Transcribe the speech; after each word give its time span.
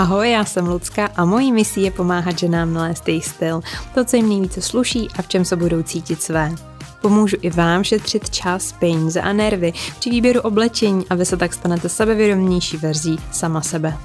Ahoj, 0.00 0.30
já 0.30 0.44
jsem 0.44 0.66
Lucka 0.68 1.10
a 1.16 1.24
mojí 1.24 1.52
misí 1.52 1.82
je 1.82 1.90
pomáhat 1.90 2.38
ženám 2.38 2.74
nalézt 2.74 3.08
jejich 3.08 3.26
styl, 3.26 3.60
to, 3.94 4.04
co 4.04 4.16
jim 4.16 4.28
nejvíce 4.28 4.62
sluší 4.62 5.08
a 5.18 5.22
v 5.22 5.28
čem 5.28 5.44
se 5.44 5.56
budou 5.56 5.82
cítit 5.82 6.22
své. 6.22 6.54
Pomůžu 7.00 7.36
i 7.40 7.50
vám 7.50 7.84
šetřit 7.84 8.30
čas, 8.30 8.72
peníze 8.72 9.20
a 9.20 9.32
nervy 9.32 9.72
při 9.98 10.10
výběru 10.10 10.40
oblečení 10.40 11.08
a 11.10 11.14
vy 11.14 11.24
se 11.24 11.36
tak 11.36 11.54
stanete 11.54 11.88
sebevědomější 11.88 12.76
verzí 12.76 13.18
sama 13.32 13.60
sebe. 13.60 13.96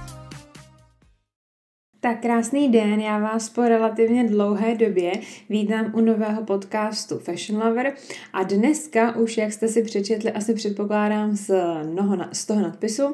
Tak 2.06 2.22
krásný 2.22 2.69
den, 2.69 2.99
já 2.99 3.19
vás 3.19 3.49
po 3.49 3.62
relativně 3.62 4.24
dlouhé 4.24 4.76
době 4.76 5.12
vítám 5.49 5.92
u 5.94 6.01
nového 6.01 6.44
podcastu 6.44 7.17
Fashion 7.17 7.63
Lover 7.63 7.94
a 8.33 8.44
dneska 8.44 9.15
už, 9.15 9.38
jak 9.38 9.53
jste 9.53 9.67
si 9.67 9.83
přečetli, 9.83 10.31
asi 10.31 10.53
předpokládám 10.53 11.35
z, 11.35 11.52
mnoho, 11.83 12.17
z 12.31 12.46
toho 12.46 12.62
nadpisu, 12.62 13.06
uh, 13.06 13.13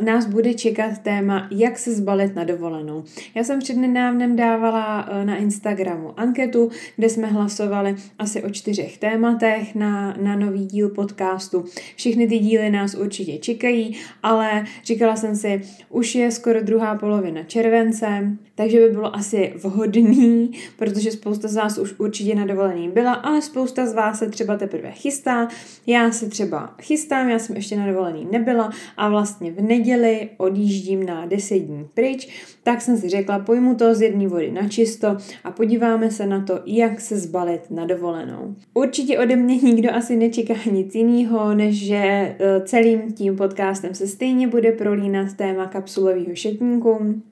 nás 0.00 0.26
bude 0.26 0.54
čekat 0.54 0.98
téma, 0.98 1.48
jak 1.50 1.78
se 1.78 1.94
zbalit 1.94 2.34
na 2.34 2.44
dovolenou. 2.44 3.04
Já 3.34 3.44
jsem 3.44 3.58
přednedávnem 3.58 4.36
dávala 4.36 5.08
uh, 5.08 5.24
na 5.24 5.36
Instagramu 5.36 6.20
anketu, 6.20 6.70
kde 6.96 7.08
jsme 7.08 7.26
hlasovali 7.26 7.96
asi 8.18 8.42
o 8.42 8.50
čtyřech 8.50 8.98
tématech 8.98 9.74
na, 9.74 10.16
na 10.20 10.36
nový 10.36 10.66
díl 10.66 10.88
podcastu. 10.88 11.64
Všechny 11.96 12.28
ty 12.28 12.38
díly 12.38 12.70
nás 12.70 12.94
určitě 12.94 13.38
čekají, 13.38 13.96
ale 14.22 14.64
říkala 14.84 15.16
jsem 15.16 15.36
si, 15.36 15.62
už 15.90 16.14
je 16.14 16.30
skoro 16.30 16.62
druhá 16.62 16.94
polovina 16.94 17.42
července, 17.42 17.97
července, 17.98 18.38
takže 18.54 18.78
by 18.78 18.90
bylo 18.90 19.16
asi 19.16 19.52
vhodný, 19.56 20.50
protože 20.76 21.10
spousta 21.10 21.48
z 21.48 21.56
vás 21.56 21.78
už 21.78 21.94
určitě 21.98 22.34
na 22.34 22.46
dovolený 22.46 22.88
byla, 22.88 23.12
ale 23.12 23.42
spousta 23.42 23.86
z 23.86 23.94
vás 23.94 24.18
se 24.18 24.28
třeba 24.28 24.56
teprve 24.56 24.90
chystá. 24.90 25.48
Já 25.86 26.10
se 26.10 26.28
třeba 26.28 26.74
chystám, 26.82 27.28
já 27.28 27.38
jsem 27.38 27.56
ještě 27.56 27.76
na 27.76 27.86
dovolený 27.86 28.28
nebyla 28.32 28.70
a 28.96 29.08
vlastně 29.08 29.52
v 29.52 29.60
neděli 29.60 30.28
odjíždím 30.36 31.06
na 31.06 31.26
10 31.26 31.58
dní 31.58 31.86
pryč, 31.94 32.28
tak 32.62 32.80
jsem 32.80 32.96
si 32.96 33.08
řekla, 33.08 33.38
pojmu 33.38 33.74
to 33.74 33.94
z 33.94 34.02
jedné 34.02 34.28
vody 34.28 34.50
na 34.50 34.68
čisto 34.68 35.16
a 35.44 35.50
podíváme 35.50 36.10
se 36.10 36.26
na 36.26 36.44
to, 36.44 36.60
jak 36.66 37.00
se 37.00 37.18
zbalit 37.18 37.70
na 37.70 37.86
dovolenou. 37.86 38.54
Určitě 38.74 39.18
ode 39.18 39.36
mě 39.36 39.56
nikdo 39.56 39.94
asi 39.94 40.16
nečeká 40.16 40.54
nic 40.72 40.94
jiného, 40.94 41.54
než 41.54 41.86
že 41.86 41.96
e, 41.96 42.36
celým 42.64 43.12
tím 43.12 43.36
podcastem 43.36 43.94
se 43.94 44.06
stejně 44.06 44.48
bude 44.48 44.72
prolínat 44.72 45.32
téma 45.36 45.66
kapsulového 45.66 46.34
šetníku, 46.34 47.22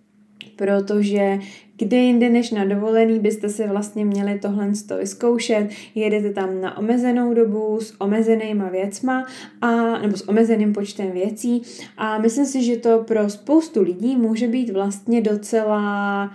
protože 0.57 1.39
kde 1.79 1.97
jinde 1.97 2.31
než 2.31 2.51
na 2.51 2.65
dovolený 2.65 3.19
byste 3.19 3.49
si 3.49 3.69
vlastně 3.69 4.05
měli 4.05 4.39
tohle 4.39 4.73
vyzkoušet. 4.99 5.69
Jedete 5.95 6.33
tam 6.33 6.61
na 6.61 6.79
omezenou 6.79 7.35
dobu 7.35 7.79
s 7.81 8.01
omezenýma 8.01 8.69
věcma 8.69 9.27
a, 9.61 9.99
nebo 9.99 10.17
s 10.17 10.29
omezeným 10.29 10.73
počtem 10.73 11.11
věcí 11.11 11.63
a 11.97 12.19
myslím 12.19 12.47
si, 12.47 12.63
že 12.63 12.77
to 12.77 12.99
pro 12.99 13.31
spoustu 13.31 13.83
lidí 13.83 14.17
může 14.17 14.49
být 14.49 14.71
vlastně 14.71 15.21
docela 15.21 16.31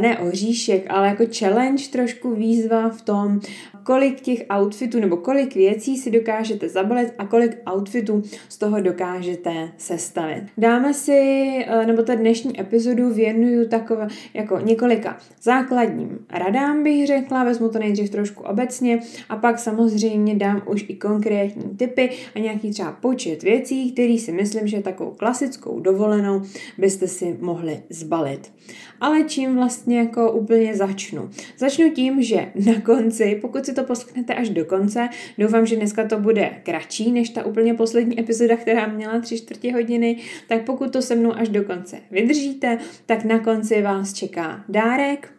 ne 0.00 0.18
oříšek, 0.18 0.86
ale 0.88 1.08
jako 1.08 1.24
challenge, 1.38 1.84
trošku 1.92 2.34
výzva 2.34 2.88
v 2.88 3.02
tom, 3.02 3.40
kolik 3.86 4.20
těch 4.20 4.44
outfitů 4.60 5.00
nebo 5.00 5.16
kolik 5.16 5.54
věcí 5.54 5.96
si 5.96 6.10
dokážete 6.10 6.68
zabalit 6.68 7.14
a 7.18 7.26
kolik 7.26 7.56
outfitů 7.74 8.22
z 8.48 8.58
toho 8.58 8.80
dokážete 8.80 9.68
sestavit. 9.76 10.44
Dáme 10.58 10.94
si, 10.94 11.12
eh, 11.66 11.86
nebo 11.86 12.02
ta 12.02 12.14
dnešní 12.14 12.60
epizodu 12.60 13.10
věnuju 13.10 13.68
takové 13.68 14.08
jako 14.34 14.58
několika 14.58 15.18
základním 15.42 16.18
radám, 16.30 16.82
bych 16.82 17.06
řekla, 17.06 17.44
vezmu 17.44 17.68
to 17.68 17.78
nejdřív 17.78 18.10
trošku 18.10 18.42
obecně 18.42 19.00
a 19.28 19.36
pak 19.36 19.58
samozřejmě 19.58 20.34
dám 20.34 20.62
už 20.66 20.84
i 20.88 20.94
konkrétní 20.94 21.76
typy 21.76 22.10
a 22.34 22.38
nějaký 22.38 22.70
třeba 22.70 22.92
počet 22.92 23.42
věcí, 23.42 23.92
který 23.92 24.18
si 24.18 24.32
myslím, 24.32 24.66
že 24.66 24.82
takovou 24.82 25.10
klasickou 25.10 25.80
dovolenou 25.80 26.42
byste 26.78 27.08
si 27.08 27.36
mohli 27.40 27.82
zbalit. 27.90 28.52
Ale 29.00 29.24
čím 29.24 29.54
vlastně 29.54 29.98
jako 29.98 30.32
úplně 30.32 30.76
začnu? 30.76 31.30
Začnu 31.58 31.90
tím, 31.90 32.22
že 32.22 32.52
na 32.66 32.80
konci, 32.80 33.38
pokud 33.42 33.66
si 33.66 33.75
to 33.76 33.84
poslechnete 33.84 34.34
až 34.34 34.48
do 34.48 34.64
konce, 34.64 35.08
doufám, 35.38 35.66
že 35.66 35.76
dneska 35.76 36.08
to 36.08 36.18
bude 36.18 36.50
kratší 36.62 37.12
než 37.12 37.30
ta 37.30 37.46
úplně 37.46 37.74
poslední 37.74 38.20
epizoda, 38.20 38.56
která 38.56 38.86
měla 38.86 39.20
tři 39.20 39.38
čtvrtě 39.38 39.72
hodiny, 39.72 40.16
tak 40.48 40.64
pokud 40.64 40.92
to 40.92 41.02
se 41.02 41.14
mnou 41.14 41.32
až 41.32 41.48
do 41.48 41.64
konce 41.64 41.98
vydržíte, 42.10 42.78
tak 43.06 43.24
na 43.24 43.38
konci 43.38 43.82
vás 43.82 44.12
čeká 44.12 44.64
dárek, 44.68 45.32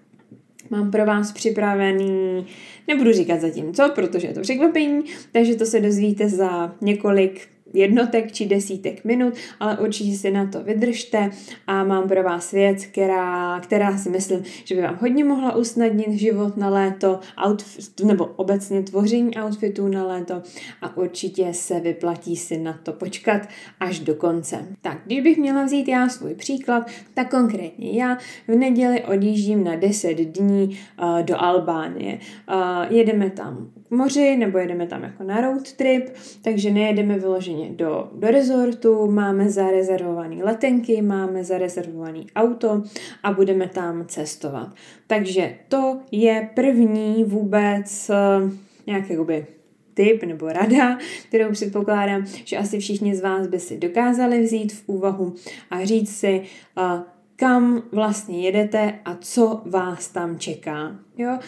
Mám 0.69 0.91
pro 0.91 1.05
vás 1.05 1.31
připravený, 1.31 2.45
nebudu 2.87 3.13
říkat 3.13 3.41
zatím 3.41 3.73
co, 3.73 3.91
protože 3.95 4.27
je 4.27 4.33
to 4.33 4.41
překvapení, 4.41 5.03
takže 5.31 5.55
to 5.55 5.65
se 5.65 5.79
dozvíte 5.79 6.29
za 6.29 6.75
několik 6.81 7.47
jednotek 7.73 8.31
či 8.31 8.45
desítek 8.45 9.05
minut, 9.05 9.33
ale 9.59 9.77
určitě 9.77 10.17
si 10.17 10.31
na 10.31 10.45
to 10.45 10.63
vydržte 10.63 11.29
a 11.67 11.83
mám 11.83 12.07
pro 12.07 12.23
vás 12.23 12.51
věc, 12.51 12.85
která, 12.85 13.59
která 13.59 13.97
si 13.97 14.09
myslím, 14.09 14.43
že 14.63 14.75
by 14.75 14.81
vám 14.81 14.97
hodně 15.01 15.23
mohla 15.23 15.55
usnadnit 15.55 16.11
život 16.11 16.57
na 16.57 16.69
léto, 16.69 17.19
outfit, 17.47 17.99
nebo 18.03 18.25
obecně 18.25 18.83
tvoření 18.83 19.37
outfitů 19.37 19.87
na 19.87 20.07
léto 20.07 20.41
a 20.81 20.97
určitě 20.97 21.53
se 21.53 21.79
vyplatí 21.79 22.35
si 22.35 22.57
na 22.57 22.79
to 22.83 22.93
počkat 22.93 23.41
až 23.79 23.99
do 23.99 24.15
konce. 24.15 24.65
Tak, 24.81 24.97
když 25.05 25.21
bych 25.21 25.37
měla 25.37 25.63
vzít 25.63 25.87
já 25.87 26.09
svůj 26.09 26.33
příklad, 26.35 26.87
tak 27.13 27.29
konkrétně 27.29 27.91
já 27.91 28.17
v 28.47 28.55
neděli 28.55 29.03
odjíždím 29.03 29.63
na 29.63 29.75
10 29.75 30.13
dní 30.13 30.79
uh, 31.01 31.21
do 31.21 31.41
Albánie. 31.41 32.19
Uh, 32.53 32.95
jedeme 32.97 33.29
tam 33.29 33.71
k 33.87 33.91
moři 33.91 34.37
nebo 34.37 34.57
jedeme 34.57 34.87
tam 34.87 35.03
jako 35.03 35.23
na 35.23 35.41
road 35.41 35.73
trip, 35.73 36.09
takže 36.41 36.71
nejedeme 36.71 37.19
vyloženě 37.19 37.69
do, 37.69 38.09
do 38.15 38.27
rezortu, 38.27 39.11
máme 39.11 39.49
zarezervované 39.49 40.43
letenky, 40.43 41.01
máme 41.01 41.43
zarezervované 41.43 42.19
auto 42.35 42.83
a 43.23 43.31
budeme 43.33 43.67
tam 43.67 44.05
cestovat. 44.07 44.67
Takže 45.07 45.55
to 45.67 45.99
je 46.11 46.49
první 46.53 47.23
vůbec 47.23 48.11
uh, 48.43 48.51
nějaký 48.87 49.11
jakoby 49.11 49.45
tip 49.93 50.23
nebo 50.23 50.47
rada, 50.47 50.97
kterou 51.27 51.51
předpokládám, 51.51 52.25
že 52.45 52.57
asi 52.57 52.79
všichni 52.79 53.15
z 53.15 53.21
vás 53.21 53.47
by 53.47 53.59
si 53.59 53.77
dokázali 53.77 54.41
vzít 54.41 54.73
v 54.73 54.83
úvahu 54.85 55.33
a 55.71 55.85
říct 55.85 56.15
si, 56.15 56.41
uh, 56.77 57.01
kam 57.35 57.83
vlastně 57.91 58.41
jedete 58.41 58.99
a 59.05 59.15
co 59.21 59.61
vás 59.65 60.07
tam 60.07 60.39
čeká. 60.39 60.95
Jo? 61.17 61.39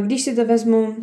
Když 0.00 0.22
si 0.22 0.36
to 0.36 0.44
vezmu 0.44 0.96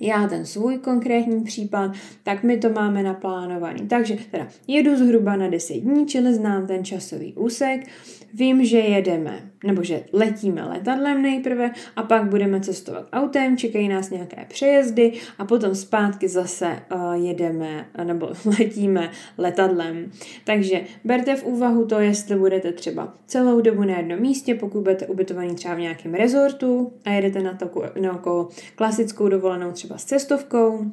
já 0.00 0.28
ten 0.28 0.46
svůj 0.46 0.78
konkrétní 0.78 1.44
případ, 1.44 1.92
tak 2.22 2.42
my 2.42 2.56
to 2.56 2.68
máme 2.68 3.02
naplánovaný. 3.02 3.88
Takže 3.88 4.16
teda 4.30 4.48
jedu 4.66 4.96
zhruba 4.96 5.36
na 5.36 5.48
10 5.48 5.74
dní, 5.74 6.06
čili 6.06 6.34
znám 6.34 6.66
ten 6.66 6.84
časový 6.84 7.34
úsek, 7.34 7.86
vím, 8.34 8.64
že 8.64 8.78
jedeme, 8.78 9.50
nebo 9.64 9.82
že 9.82 10.04
letíme 10.12 10.64
letadlem 10.64 11.22
nejprve 11.22 11.70
a 11.96 12.02
pak 12.02 12.24
budeme 12.24 12.60
cestovat 12.60 13.08
autem, 13.12 13.56
čekají 13.56 13.88
nás 13.88 14.10
nějaké 14.10 14.46
přejezdy 14.48 15.12
a 15.38 15.44
potom 15.44 15.74
zpátky 15.74 16.28
zase 16.28 16.82
uh, 16.94 17.12
jedeme, 17.12 17.86
nebo 18.04 18.30
letíme 18.58 19.10
letadlem. 19.38 20.10
Takže 20.44 20.80
berte 21.04 21.36
v 21.36 21.44
úvahu 21.44 21.86
to, 21.86 22.00
jestli 22.00 22.36
budete 22.36 22.72
třeba 22.72 23.14
celou 23.26 23.60
dobu 23.60 23.82
na 23.82 23.96
jednom 23.96 24.20
místě, 24.20 24.54
pokud 24.54 24.82
budete 24.82 25.06
ubytovaný 25.06 25.54
třeba 25.54 25.74
v 25.74 25.80
nějakém 25.80 26.14
rezortu 26.14 26.92
a 27.04 27.10
jedete 27.10 27.42
na, 27.42 27.58
na 28.00 28.22
klasickou 28.74 29.28
dovolenou 29.28 29.72
třeba 29.72 29.98
s 29.98 30.04
cestovkou, 30.04 30.84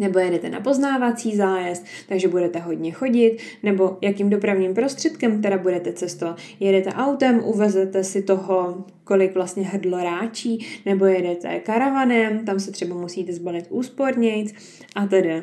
nebo 0.00 0.18
jedete 0.18 0.48
na 0.48 0.60
poznávací 0.60 1.36
zájezd, 1.36 1.86
takže 2.08 2.28
budete 2.28 2.58
hodně 2.58 2.92
chodit, 2.92 3.38
nebo 3.62 3.98
jakým 4.00 4.30
dopravním 4.30 4.74
prostředkem 4.74 5.42
teda 5.42 5.58
budete 5.58 5.92
cestovat. 5.92 6.38
Jedete 6.60 6.90
autem, 6.90 7.40
uvezete 7.44 8.04
si 8.04 8.22
toho, 8.22 8.84
kolik 9.04 9.34
vlastně 9.34 9.62
hrdlo 9.62 9.98
ráčí, 9.98 10.66
nebo 10.86 11.06
jedete 11.06 11.60
karavanem, 11.60 12.44
tam 12.44 12.60
se 12.60 12.72
třeba 12.72 12.96
musíte 12.96 13.32
zbalit 13.32 13.66
úspornějc 13.70 14.54
a 14.94 15.06
tedy. 15.06 15.42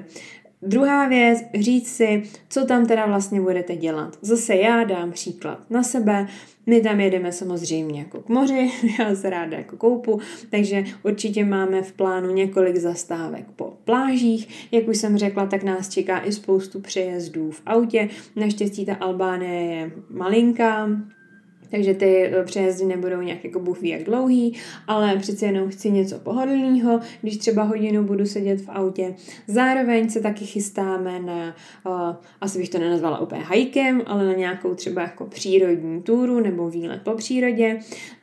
Druhá 0.62 1.08
věc, 1.08 1.44
říct 1.60 1.96
si, 1.96 2.24
co 2.50 2.66
tam 2.66 2.86
teda 2.86 3.06
vlastně 3.06 3.42
budete 3.42 3.76
dělat. 3.76 4.18
Zase 4.22 4.56
já 4.56 4.84
dám 4.84 5.12
příklad 5.12 5.60
na 5.70 5.84
sebe, 5.84 6.28
my 6.66 6.82
tam 6.82 7.00
jedeme 7.00 7.32
samozřejmě 7.32 8.00
jako 8.00 8.22
k 8.22 8.30
moři, 8.30 8.72
já 9.00 9.16
se 9.16 9.30
ráda 9.30 9.58
jako 9.58 9.78
koupu, 9.78 10.20
takže 10.50 10.84
určitě 11.04 11.46
máme 11.46 11.82
v 11.82 11.92
plánu 11.92 12.34
několik 12.34 12.76
zastávek 12.76 13.46
po 13.56 13.74
plážích. 13.86 14.68
Jak 14.72 14.88
už 14.88 14.98
jsem 14.98 15.18
řekla, 15.18 15.46
tak 15.46 15.64
nás 15.64 15.90
čeká 15.90 16.26
i 16.26 16.32
spoustu 16.32 16.80
přejezdů 16.80 17.52
v 17.52 17.62
autě. 17.66 18.10
Naštěstí 18.36 18.86
ta 18.86 18.96
Albánie 18.96 19.76
je 19.76 19.92
malinká, 20.10 20.90
takže 21.72 21.94
ty 21.94 22.24
eh, 22.26 22.44
přejezdy 22.44 22.86
nebudou 22.86 23.22
nějak 23.22 23.44
jako 23.44 23.60
bůh 23.60 23.82
ví 23.82 23.90
jak 23.90 24.04
dlouhý, 24.04 24.54
ale 24.88 25.18
přece 25.18 25.46
jenom 25.46 25.70
chci 25.70 25.92
něco 25.92 26.20
pohodlného, 26.20 27.00
když 27.22 27.38
třeba 27.38 27.64
hodinu 27.64 28.04
budu 28.04 28.26
sedět 28.26 28.62
v 28.62 28.70
autě. 28.70 29.16
Zároveň 29.48 30.10
se 30.10 30.22
taky 30.22 30.46
chystáme 30.46 31.20
na, 31.20 31.56
uh, 31.86 32.16
asi 32.42 32.60
bych 32.60 32.70
to 32.70 32.80
nenazvala 32.80 33.20
úplně 33.20 33.42
hajkem, 33.42 34.02
ale 34.06 34.26
na 34.26 34.34
nějakou 34.34 34.76
třeba 34.76 35.02
jako 35.02 35.26
přírodní 35.26 36.02
túru 36.02 36.40
nebo 36.40 36.70
výlet 36.70 37.02
po 37.04 37.14
přírodě. 37.14 37.80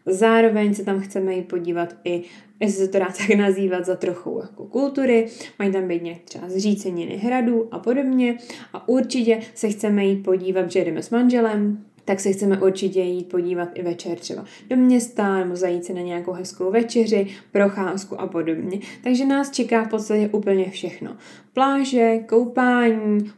Zároveň 0.06 0.74
se 0.74 0.84
tam 0.84 1.00
chceme 1.00 1.34
jít 1.34 1.48
podívat 1.48 1.96
i, 2.04 2.22
jestli 2.60 2.86
se 2.86 2.88
to 2.88 2.98
dá 2.98 3.06
tak 3.06 3.36
nazývat, 3.36 3.86
za 3.86 3.96
trochu 3.96 4.38
jako 4.42 4.64
kultury. 4.64 5.26
Mají 5.58 5.72
tam 5.72 5.88
být 5.88 6.02
nějak 6.02 6.20
třeba 6.24 6.48
zříceniny 6.48 7.16
hradů 7.16 7.68
a 7.70 7.78
podobně. 7.78 8.38
A 8.72 8.88
určitě 8.88 9.40
se 9.54 9.68
chceme 9.68 10.04
jít 10.04 10.22
podívat, 10.22 10.70
že 10.70 10.84
jdeme 10.84 11.02
s 11.02 11.10
manželem, 11.10 11.84
tak 12.04 12.20
se 12.20 12.32
chceme 12.32 12.62
určitě 12.62 13.00
jít 13.00 13.28
podívat 13.28 13.68
i 13.74 13.82
večer 13.82 14.18
třeba 14.18 14.44
do 14.70 14.76
města 14.76 15.38
nebo 15.38 15.56
zajít 15.56 15.84
si 15.84 15.94
na 15.94 16.00
nějakou 16.00 16.32
hezkou 16.32 16.70
večeři, 16.70 17.26
procházku 17.52 18.20
a 18.20 18.26
podobně. 18.26 18.78
Takže 19.04 19.26
nás 19.26 19.50
čeká 19.50 19.84
v 19.84 19.88
podstatě 19.88 20.28
úplně 20.32 20.70
všechno. 20.70 21.16
Pláže, 21.52 22.18
koupání, 22.18 23.30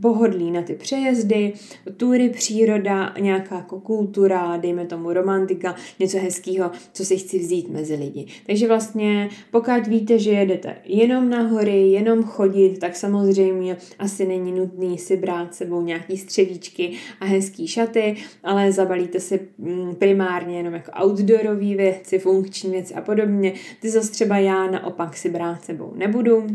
pohodlí 0.00 0.50
na 0.50 0.62
ty 0.62 0.74
přejezdy, 0.74 1.52
tury, 1.96 2.28
příroda, 2.28 3.14
nějaká 3.20 3.56
jako 3.56 3.80
kultura, 3.80 4.56
dejme 4.56 4.86
tomu 4.86 5.12
romantika, 5.12 5.74
něco 5.98 6.18
hezkého, 6.18 6.70
co 6.92 7.04
si 7.04 7.16
chci 7.16 7.38
vzít 7.38 7.68
mezi 7.68 7.94
lidi. 7.94 8.26
Takže 8.46 8.68
vlastně 8.68 9.28
pokud 9.50 9.86
víte, 9.86 10.18
že 10.18 10.30
jedete 10.30 10.76
jenom 10.84 11.30
na 11.30 11.42
hory, 11.42 11.90
jenom 11.90 12.22
chodit, 12.22 12.78
tak 12.78 12.96
samozřejmě 12.96 13.76
asi 13.98 14.26
není 14.26 14.52
nutný 14.52 14.98
si 14.98 15.16
brát 15.16 15.54
sebou 15.54 15.82
nějaký 15.82 16.16
střevíčky 16.16 16.92
a 17.20 17.24
hezký 17.24 17.68
šaty, 17.68 18.16
ale 18.42 18.72
zabalíte 18.72 19.20
si 19.20 19.40
mm, 19.58 19.94
primárně 19.94 20.56
jenom 20.56 20.74
jako 20.74 20.92
outdoorové 21.04 21.76
věci, 21.76 22.18
funkční 22.18 22.70
věci 22.70 22.94
a 22.94 23.00
podobně. 23.00 23.52
Ty 23.80 23.90
zase 23.90 24.10
třeba 24.10 24.38
já 24.38 24.70
naopak 24.70 25.16
si 25.16 25.30
brát 25.30 25.64
sebou 25.64 25.92
nebudu, 25.96 26.46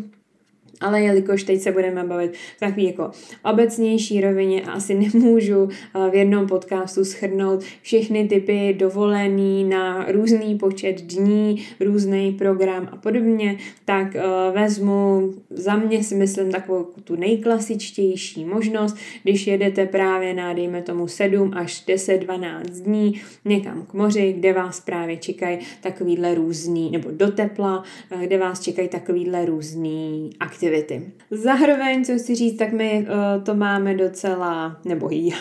ale 0.82 1.02
jelikož 1.02 1.44
teď 1.44 1.62
se 1.62 1.72
budeme 1.72 2.04
bavit 2.04 2.34
v 2.58 2.60
takový 2.60 2.86
jako 2.86 3.12
obecnější 3.44 4.22
rovině 4.22 4.62
a 4.62 4.72
asi 4.72 4.94
nemůžu 4.94 5.70
eh, 5.70 6.10
v 6.10 6.16
jednom 6.16 6.48
podcastu 6.48 7.06
schrnout 7.06 7.64
všechny 7.82 8.28
typy 8.28 8.76
dovolený 8.80 9.64
na 9.64 10.06
různý 10.12 10.58
počet 10.58 11.02
dní, 11.02 11.64
různý 11.80 12.32
program 12.32 12.90
a 12.92 12.96
podobně, 12.96 13.58
tak 13.86 14.16
eh, 14.16 14.22
vezmu 14.54 15.34
za 15.50 15.76
mě 15.76 16.04
si 16.04 16.16
myslím 16.16 16.52
takovou 16.52 16.88
tu 17.04 17.16
nejklasičtější 17.16 18.46
možnost, 18.46 18.98
když 19.24 19.48
jedete 19.48 19.86
právě 19.86 20.34
na, 20.34 20.54
dejme 20.54 20.82
tomu 20.82 21.08
7 21.08 21.52
až 21.56 21.84
10, 21.88 22.18
12 22.18 22.70
dní 22.70 23.22
někam 23.46 23.86
k 23.86 23.94
moři, 23.94 24.34
kde 24.38 24.54
vás 24.54 24.80
právě 24.80 25.18
čekají 25.18 25.60
takovýhle 25.82 26.36
různý, 26.36 26.92
nebo 26.92 27.10
do 27.12 27.32
tepla, 27.32 27.84
eh, 28.12 28.28
kde 28.28 28.38
vás 28.38 28.60
čekají 28.60 28.88
takovýhle 28.88 29.46
různý 29.46 30.30
aktivity 30.40 30.71
aktivity. 30.72 31.12
Zároveň, 31.32 32.06
co 32.06 32.18
chci 32.18 32.36
říct, 32.36 32.58
tak 32.58 32.74
my 32.74 33.08
uh, 33.08 33.44
to 33.44 33.56
máme 33.56 33.96
docela, 33.96 34.80
nebo 34.86 35.10
já, 35.12 35.38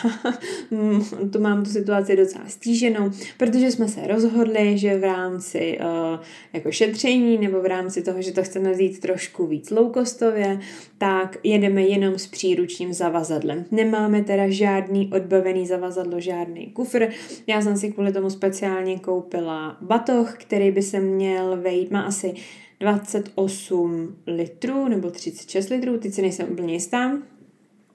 to 1.32 1.38
mám 1.38 1.64
tu 1.64 1.70
situaci 1.70 2.16
docela 2.16 2.44
stíženou, 2.48 3.10
protože 3.36 3.70
jsme 3.70 3.88
se 3.88 4.06
rozhodli, 4.06 4.78
že 4.78 4.98
v 4.98 5.04
rámci 5.04 5.78
uh, 5.80 6.20
jako 6.52 6.72
šetření 6.72 7.38
nebo 7.38 7.62
v 7.62 7.66
rámci 7.66 8.02
toho, 8.02 8.22
že 8.22 8.32
to 8.32 8.42
chceme 8.42 8.72
vzít 8.72 9.00
trošku 9.00 9.46
víc 9.46 9.70
low-costově, 9.70 10.60
tak 10.98 11.36
jedeme 11.42 11.82
jenom 11.82 12.18
s 12.18 12.26
příručním 12.26 12.92
zavazadlem. 12.92 13.64
Nemáme 13.70 14.22
teda 14.22 14.44
žádný 14.48 15.10
odbavený 15.12 15.66
zavazadlo, 15.66 16.20
žádný 16.20 16.66
kufr. 16.66 17.08
Já 17.46 17.62
jsem 17.62 17.76
si 17.76 17.92
kvůli 17.92 18.12
tomu 18.12 18.30
speciálně 18.30 18.98
koupila 18.98 19.76
batoh, 19.80 20.34
který 20.38 20.70
by 20.70 20.82
se 20.82 21.00
měl 21.00 21.56
vejít, 21.56 21.90
má 21.90 22.02
asi 22.02 22.34
28 22.80 24.16
litrů 24.26 24.88
nebo 24.88 25.10
36 25.10 25.68
litrů, 25.68 25.98
teď 25.98 26.14
si 26.14 26.22
nejsem 26.22 26.52
úplně 26.52 26.74
jistá, 26.74 27.18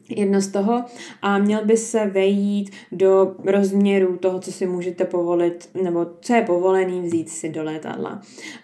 jedno 0.09 0.41
z 0.41 0.47
toho 0.47 0.83
a 1.21 1.37
měl 1.37 1.65
by 1.65 1.77
se 1.77 2.05
vejít 2.05 2.71
do 2.91 3.35
rozměru 3.45 4.17
toho, 4.17 4.39
co 4.39 4.51
si 4.51 4.65
můžete 4.65 5.05
povolit, 5.05 5.69
nebo 5.83 6.05
co 6.21 6.33
je 6.33 6.41
povolený 6.41 7.01
vzít 7.01 7.29
si 7.29 7.49
do 7.49 7.63
letadla. 7.63 8.21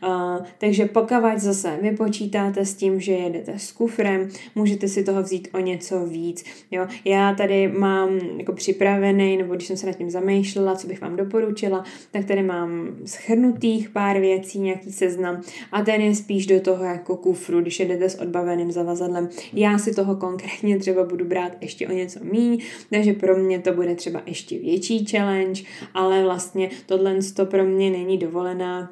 Uh, 0.07 0.45
takže 0.57 0.85
pokud 0.85 1.37
zase 1.37 1.79
vy 1.81 1.91
počítáte 1.91 2.65
s 2.65 2.75
tím, 2.75 2.99
že 2.99 3.11
jedete 3.11 3.59
s 3.59 3.71
kufrem, 3.71 4.29
můžete 4.55 4.87
si 4.87 5.03
toho 5.03 5.21
vzít 5.21 5.47
o 5.53 5.59
něco 5.59 6.05
víc. 6.05 6.43
Jo? 6.71 6.87
Já 7.05 7.33
tady 7.33 7.67
mám 7.67 8.09
jako 8.37 8.53
připravený, 8.53 9.37
nebo 9.37 9.55
když 9.55 9.67
jsem 9.67 9.77
se 9.77 9.87
nad 9.87 9.93
tím 9.93 10.09
zamýšlela, 10.09 10.75
co 10.75 10.87
bych 10.87 11.01
vám 11.01 11.15
doporučila, 11.15 11.83
tak 12.11 12.25
tady 12.25 12.43
mám 12.43 12.87
schrnutých 13.05 13.89
pár 13.89 14.19
věcí, 14.19 14.59
nějaký 14.59 14.91
seznam 14.91 15.41
a 15.71 15.81
ten 15.81 16.01
je 16.01 16.15
spíš 16.15 16.47
do 16.47 16.59
toho 16.59 16.83
jako 16.83 17.17
kufru, 17.17 17.61
když 17.61 17.79
jedete 17.79 18.09
s 18.09 18.19
odbaveným 18.19 18.71
zavazadlem. 18.71 19.29
Já 19.53 19.77
si 19.77 19.95
toho 19.95 20.15
konkrétně 20.15 20.79
třeba 20.79 21.03
budu 21.03 21.25
brát 21.31 21.57
ještě 21.61 21.87
o 21.87 21.91
něco 21.91 22.19
míň, 22.23 22.61
takže 22.89 23.13
pro 23.13 23.37
mě 23.37 23.59
to 23.59 23.73
bude 23.73 23.95
třeba 23.95 24.21
ještě 24.25 24.59
větší 24.59 25.05
challenge, 25.05 25.63
ale 25.93 26.23
vlastně 26.23 26.69
tohle 26.85 27.15
to 27.35 27.45
pro 27.45 27.65
mě 27.65 27.89
není 27.89 28.17
dovolená 28.17 28.91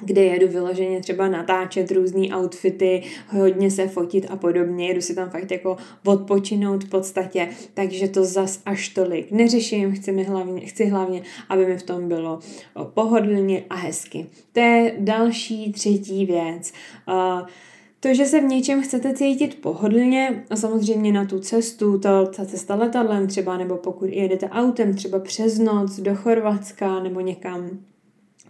kde 0.00 0.24
jedu 0.24 0.48
vyloženě 0.48 1.00
třeba 1.00 1.28
natáčet 1.28 1.90
různé 1.90 2.36
outfity, 2.36 3.02
hodně 3.28 3.70
se 3.70 3.88
fotit 3.88 4.26
a 4.30 4.36
podobně, 4.36 4.88
jedu 4.88 5.00
si 5.00 5.14
tam 5.14 5.30
fakt 5.30 5.50
jako 5.50 5.76
odpočinout 6.04 6.84
v 6.84 6.88
podstatě, 6.88 7.48
takže 7.74 8.08
to 8.08 8.24
zas 8.24 8.62
až 8.66 8.88
tolik 8.88 9.30
neřeším, 9.30 9.92
chci, 9.92 10.12
mi 10.12 10.24
hlavně, 10.24 10.60
chci 10.60 10.86
hlavně, 10.86 11.22
aby 11.48 11.66
mi 11.66 11.78
v 11.78 11.82
tom 11.82 12.08
bylo 12.08 12.38
pohodlně 12.94 13.64
a 13.70 13.74
hezky. 13.74 14.26
To 14.52 14.60
je 14.60 14.94
další 14.98 15.72
třetí 15.72 16.26
věc. 16.26 16.72
Uh, 17.08 17.48
to, 18.06 18.14
že 18.14 18.26
se 18.26 18.40
v 18.40 18.44
něčem 18.44 18.82
chcete 18.82 19.14
cítit 19.14 19.60
pohodlně 19.60 20.44
a 20.50 20.56
samozřejmě 20.56 21.12
na 21.12 21.24
tu 21.24 21.38
cestu, 21.38 21.98
ta, 21.98 22.24
ta 22.24 22.44
cesta 22.44 22.74
letadlem 22.74 23.26
třeba, 23.26 23.56
nebo 23.56 23.76
pokud 23.76 24.08
jedete 24.08 24.48
autem 24.48 24.94
třeba 24.94 25.18
přes 25.18 25.58
noc 25.58 26.00
do 26.00 26.14
Chorvatska 26.14 27.00
nebo 27.00 27.20
někam, 27.20 27.70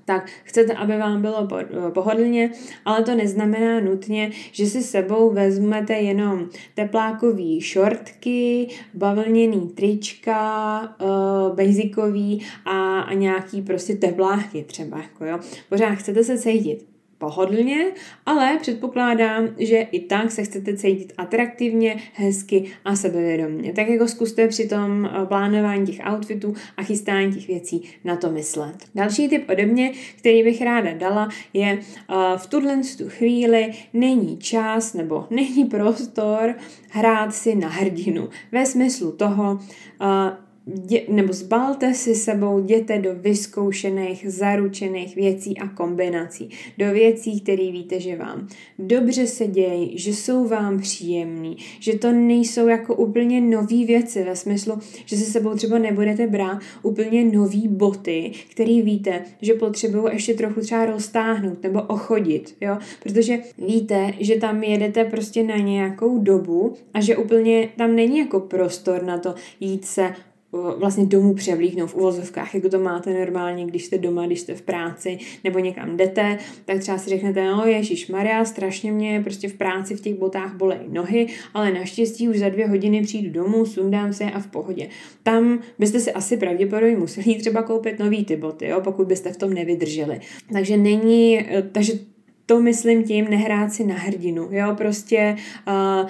tak 0.05 0.31
chcete, 0.45 0.75
aby 0.75 0.97
vám 0.97 1.23
bylo 1.23 1.49
pohodlně, 1.95 2.51
ale 2.85 3.03
to 3.03 3.15
neznamená 3.15 3.81
nutně, 3.81 4.31
že 4.53 4.67
si 4.67 4.83
sebou 4.83 5.31
vezmete 5.31 5.93
jenom 5.93 6.49
teplákový 6.75 7.61
šortky, 7.61 8.69
bavlněný 8.95 9.69
trička, 9.69 10.81
uh, 11.01 11.57
basicový 11.57 12.43
a, 12.65 13.01
a 13.01 13.13
nějaký 13.13 13.63
prostě 13.63 13.95
tepláky 13.95 14.65
třeba. 14.65 14.99
Jako 14.99 15.25
jo. 15.25 15.39
Pořád 15.69 15.95
chcete 15.95 16.25
se 16.25 16.39
cítit 16.39 16.96
pohodlně, 17.19 17.85
ale 18.27 18.59
předpokládám, 18.61 19.49
že 19.59 19.77
i 19.77 20.01
tak 20.01 20.31
se 20.31 20.45
chcete 20.45 20.77
cítit 20.77 21.13
atraktivně, 21.19 21.97
hezky 22.13 22.65
a 22.85 22.97
sebevědomně. 22.97 23.73
Tak 23.73 23.89
jako 23.89 24.09
zkuste 24.09 24.49
při 24.49 24.69
tom 24.69 25.05
eh, 25.07 25.27
plánování 25.27 25.87
těch 25.87 26.01
outfitů 26.13 26.55
a 26.77 26.83
chystání 26.83 27.33
těch 27.33 27.47
věcí 27.47 27.83
na 28.05 28.17
to 28.17 28.31
myslet. 28.31 28.77
Další 28.95 29.29
tip 29.29 29.51
ode 29.51 29.67
mě, 29.67 29.93
který 30.19 30.43
bych 30.43 30.63
ráda 30.63 30.93
dala, 30.93 31.29
je 31.53 31.79
uh, 32.11 32.17
v 32.37 32.47
tuhle 32.47 32.81
tu 32.99 33.09
chvíli 33.09 33.73
není 33.93 34.39
čas 34.39 34.95
nebo 34.95 35.27
není 35.31 35.65
prostor 35.65 36.55
hrát 36.91 37.35
si 37.35 37.55
na 37.55 37.69
hrdinu. 37.69 38.29
Ve 38.53 38.67
smyslu 38.67 39.13
toho, 39.13 39.53
uh, 40.01 40.46
dě, 40.67 41.03
nebo 41.09 41.33
zbalte 41.33 41.95
si 41.95 42.15
sebou, 42.15 42.59
jděte 42.59 42.99
do 42.99 43.11
vyzkoušených, 43.15 44.27
zaručených 44.29 45.17
věcí 45.17 45.59
a 45.59 45.69
kombinací. 45.69 46.51
Do 46.79 46.93
věcí, 46.93 47.41
které 47.41 47.71
víte, 47.73 48.01
že 48.01 48.17
vám 48.17 48.49
dobře 48.79 49.27
se 49.27 49.47
dějí, 49.47 49.99
že 49.99 50.15
jsou 50.15 50.49
vám 50.49 50.81
příjemný, 50.81 51.57
že 51.81 51.99
to 51.99 52.13
nejsou 52.13 52.69
jako 52.69 52.95
úplně 52.95 53.41
nové 53.41 53.85
věci 53.85 54.25
ve 54.25 54.37
smyslu, 54.37 54.79
že 55.05 55.17
si 55.17 55.25
sebou 55.25 55.55
třeba 55.55 55.79
nebudete 55.79 56.27
brát 56.27 56.59
úplně 56.83 57.25
nové 57.25 57.69
boty, 57.69 58.33
které 58.51 58.83
víte, 58.83 59.25
že 59.43 59.55
potřebují 59.55 60.05
ještě 60.13 60.35
trochu 60.35 60.61
třeba 60.61 60.87
roztáhnout 60.87 61.63
nebo 61.63 61.83
ochodit, 61.83 62.57
jo? 62.61 62.79
protože 63.03 63.39
víte, 63.59 64.13
že 64.21 64.37
tam 64.37 64.63
jedete 64.63 65.05
prostě 65.05 65.43
na 65.43 65.57
nějakou 65.57 66.19
dobu 66.19 66.75
a 66.95 67.01
že 67.01 67.17
úplně 67.17 67.69
tam 67.77 67.97
není 67.97 68.19
jako 68.19 68.41
prostor 68.41 69.03
na 69.03 69.19
to 69.19 69.35
jít 69.61 69.85
se 69.85 70.15
vlastně 70.53 71.07
domů 71.07 71.35
převlíknout 71.35 71.91
v 71.91 71.95
uvozovkách, 71.95 72.55
jako 72.55 72.69
to 72.69 72.79
máte 72.79 73.19
normálně, 73.19 73.67
když 73.67 73.85
jste 73.85 73.99
doma, 73.99 74.27
když 74.27 74.41
jste 74.41 74.55
v 74.55 74.63
práci 74.63 75.19
nebo 75.45 75.59
někam 75.59 75.97
jdete, 75.97 76.39
tak 76.65 76.79
třeba 76.79 76.99
si 76.99 77.11
řeknete, 77.11 77.45
no 77.45 77.67
Ježíš 77.67 78.09
Maria, 78.09 78.45
strašně 78.45 78.93
mě 78.93 79.21
prostě 79.23 79.49
v 79.49 79.55
práci 79.55 79.97
v 79.97 80.01
těch 80.01 80.15
botách 80.15 80.57
bolej 80.57 80.79
nohy, 80.89 81.27
ale 81.55 81.73
naštěstí 81.73 82.29
už 82.29 82.39
za 82.39 82.49
dvě 82.49 82.69
hodiny 82.69 83.03
přijdu 83.03 83.31
domů, 83.31 83.67
sundám 83.67 84.13
se 84.13 84.25
a 84.25 84.41
v 84.41 84.47
pohodě. 84.47 84.89
Tam 85.23 85.59
byste 85.79 86.01
si 86.01 86.13
asi 86.13 86.37
pravděpodobně 86.37 86.97
museli 86.97 87.35
třeba 87.35 87.63
koupit 87.63 87.99
nový 87.99 88.25
ty 88.25 88.37
boty, 88.37 88.67
jo, 88.67 88.81
pokud 88.81 89.07
byste 89.07 89.33
v 89.33 89.37
tom 89.37 89.55
nevydrželi. 89.55 90.21
Takže 90.53 90.77
není, 90.77 91.47
takže 91.73 91.93
to 92.47 92.61
myslím 92.61 93.05
tím 93.05 93.31
nehrát 93.31 93.73
si 93.73 93.85
na 93.85 93.95
hrdinu, 93.95 94.49
jo, 94.51 94.75
prostě 94.77 95.37
uh, 95.69 96.09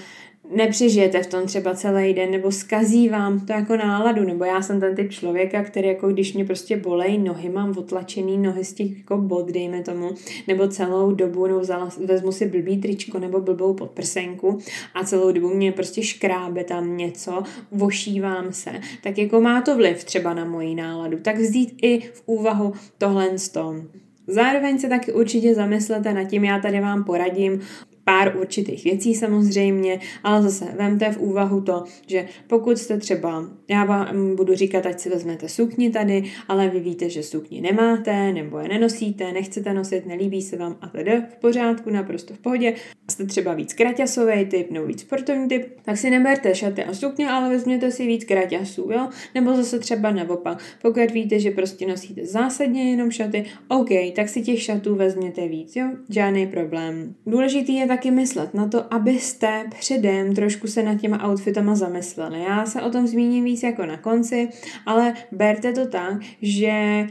nepřežijete 0.55 1.23
v 1.23 1.27
tom 1.27 1.47
třeba 1.47 1.75
celý 1.75 2.15
den, 2.15 2.31
nebo 2.31 2.53
skazí 2.53 3.09
vám 3.09 3.47
to 3.47 3.53
jako 3.53 3.77
náladu, 3.77 4.25
nebo 4.25 4.45
já 4.45 4.63
jsem 4.63 4.81
ten 4.81 4.97
typ 4.97 5.11
člověka, 5.11 5.63
který 5.63 5.89
jako 5.89 6.09
když 6.09 6.35
mě 6.35 6.45
prostě 6.45 6.77
bolej 6.77 7.19
nohy, 7.19 7.49
mám 7.49 7.75
otlačený 7.79 8.39
nohy 8.39 8.65
z 8.65 8.73
těch 8.73 8.99
jako 8.99 9.19
bod, 9.19 9.51
dejme 9.51 9.83
tomu, 9.83 10.11
nebo 10.49 10.69
celou 10.69 11.13
dobu, 11.13 11.47
nebo 11.47 11.61
vzala, 11.61 11.89
vezmu 12.05 12.33
si 12.33 12.47
blbý 12.47 12.79
tričko 12.79 13.19
nebo 13.19 13.41
blbou 13.41 13.75
podprsenku 13.75 14.59
a 14.95 15.05
celou 15.05 15.33
dobu 15.33 15.55
mě 15.55 15.73
prostě 15.73 16.03
škrábe 16.03 16.65
tam 16.65 16.97
něco, 16.97 17.43
vošívám 17.73 18.53
se, 18.53 18.71
tak 19.03 19.19
jako 19.19 19.41
má 19.41 19.61
to 19.61 19.77
vliv 19.77 20.05
třeba 20.05 20.35
na 20.35 20.45
moji 20.45 20.75
náladu, 20.75 21.19
tak 21.19 21.37
vzít 21.37 21.79
i 21.83 22.01
v 22.01 22.23
úvahu 22.27 22.73
tohle 22.99 23.39
z 23.39 23.49
tom. 23.49 23.83
Zároveň 24.29 24.79
se 24.79 24.89
taky 24.89 25.13
určitě 25.13 25.55
zamyslete 25.55 26.13
nad 26.13 26.25
tím, 26.25 26.45
já 26.45 26.59
tady 26.59 26.81
vám 26.81 27.05
poradím, 27.05 27.61
pár 28.07 28.37
určitých 28.41 28.85
věcí 28.85 29.15
samozřejmě, 29.15 30.01
ale 30.25 30.43
zase 30.43 30.65
vemte 30.77 31.13
v 31.13 31.19
úvahu 31.19 31.61
to, 31.61 31.85
že 32.07 32.27
pokud 32.47 32.79
jste 32.79 32.99
třeba, 32.99 33.45
já 33.69 33.85
vám 33.85 34.37
budu 34.37 34.55
říkat, 34.55 34.87
ať 34.87 35.01
si 35.01 35.11
vezmete 35.11 35.49
sukni 35.49 35.91
tady, 35.91 36.25
ale 36.49 36.69
vy 36.69 36.81
víte, 36.81 37.11
že 37.11 37.23
sukni 37.23 37.61
nemáte, 37.61 38.33
nebo 38.33 38.59
je 38.59 38.69
nenosíte, 38.69 39.33
nechcete 39.33 39.75
nosit, 39.75 40.07
nelíbí 40.07 40.43
se 40.43 40.57
vám 40.57 40.77
a 40.81 40.89
tedy 40.89 41.23
v 41.33 41.37
pořádku, 41.41 41.91
naprosto 41.91 42.35
v 42.35 42.39
pohodě, 42.39 42.75
jste 43.11 43.27
třeba 43.27 43.55
víc 43.55 43.75
kraťasový 43.75 44.45
typ 44.45 44.71
nebo 44.71 44.87
víc 44.87 45.01
sportovní 45.01 45.49
typ, 45.49 45.67
tak 45.83 45.97
si 45.97 46.11
neberte 46.11 46.55
šaty 46.55 46.85
a 46.85 46.95
sukně, 46.95 47.29
ale 47.29 47.51
vezměte 47.51 47.91
si 47.91 48.07
víc 48.07 48.25
kraťasů, 48.25 48.91
jo? 48.93 49.09
Nebo 49.35 49.57
zase 49.57 49.79
třeba 49.79 50.11
naopak. 50.11 50.63
Pokud 50.83 51.11
víte, 51.11 51.41
že 51.41 51.51
prostě 51.51 51.87
nosíte 51.87 52.27
zásadně 52.27 52.91
jenom 52.91 53.11
šaty, 53.11 53.45
OK, 53.69 53.89
tak 54.17 54.29
si 54.29 54.43
těch 54.43 54.63
šatů 54.63 54.95
vezměte 54.95 55.49
víc, 55.49 55.77
jo? 55.77 55.87
Žádný 56.09 56.47
problém. 56.47 57.15
Důležitý 57.27 57.75
je 57.75 57.87
taky 57.97 58.11
myslet 58.11 58.55
na 58.55 58.69
to, 58.69 58.95
abyste 58.95 59.65
předem 59.79 60.35
trošku 60.35 60.67
se 60.67 60.83
nad 60.83 61.01
těma 61.01 61.29
outfitama 61.31 61.75
zamysleli. 61.75 62.43
Já 62.43 62.67
se 62.67 62.83
o 62.83 62.91
tom 62.91 63.07
zmíním 63.07 63.45
víc 63.45 63.63
jako 63.63 63.87
na 63.87 63.97
konci, 63.97 64.49
ale 64.87 65.15
berte 65.33 65.73
to 65.73 65.87
tak, 65.87 66.15
že 66.43 67.07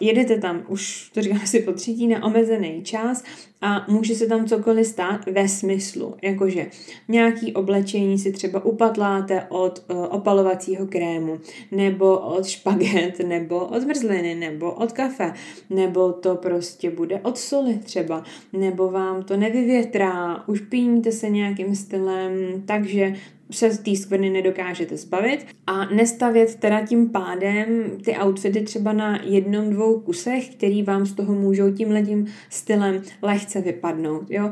jedete 0.00 0.38
tam, 0.38 0.62
už 0.68 1.10
to 1.14 1.22
říkám 1.22 1.38
si 1.46 1.60
po 1.60 1.72
třetí, 1.72 2.06
na 2.06 2.24
omezený 2.24 2.82
čas 2.82 3.24
a 3.60 3.86
může 3.88 4.14
se 4.14 4.26
tam 4.26 4.46
cokoliv 4.46 4.86
stát 4.86 5.26
ve 5.26 5.48
smyslu, 5.48 6.14
jakože 6.22 6.66
nějaký 7.08 7.52
oblečení 7.52 8.18
si 8.18 8.32
třeba 8.32 8.64
upatláte 8.64 9.46
od 9.48 9.84
uh, 9.90 10.04
opalovacího 10.10 10.86
krému, 10.86 11.40
nebo 11.70 12.18
od 12.18 12.46
špaget, 12.46 13.18
nebo 13.18 13.66
od 13.66 13.80
zmrzliny, 13.80 14.34
nebo 14.34 14.72
od 14.72 14.92
kafe, 14.92 15.32
nebo 15.70 16.12
to 16.12 16.36
prostě 16.36 16.90
bude 16.90 17.20
od 17.20 17.38
soli 17.38 17.78
třeba, 17.78 18.24
nebo 18.52 18.90
vám 18.90 19.22
to 19.22 19.36
nevyvětrá, 19.36 20.44
už 20.48 20.60
píníte 20.60 21.12
se 21.12 21.30
nějakým 21.30 21.76
stylem, 21.76 22.62
takže 22.66 23.14
se 23.56 23.78
té 23.78 23.96
skvrny 23.96 24.30
nedokážete 24.30 24.96
zbavit 24.96 25.46
a 25.66 25.84
nestavět 25.84 26.54
teda 26.54 26.86
tím 26.86 27.08
pádem 27.08 27.90
ty 28.04 28.16
outfity 28.24 28.60
třeba 28.60 28.92
na 28.92 29.20
jednom, 29.22 29.70
dvou 29.70 30.00
kusech, 30.00 30.48
který 30.48 30.82
vám 30.82 31.06
z 31.06 31.14
toho 31.14 31.34
můžou 31.34 31.72
tímhletím 31.72 32.26
stylem 32.50 33.02
lehce 33.22 33.60
vypadnout. 33.60 34.30
Jo? 34.30 34.50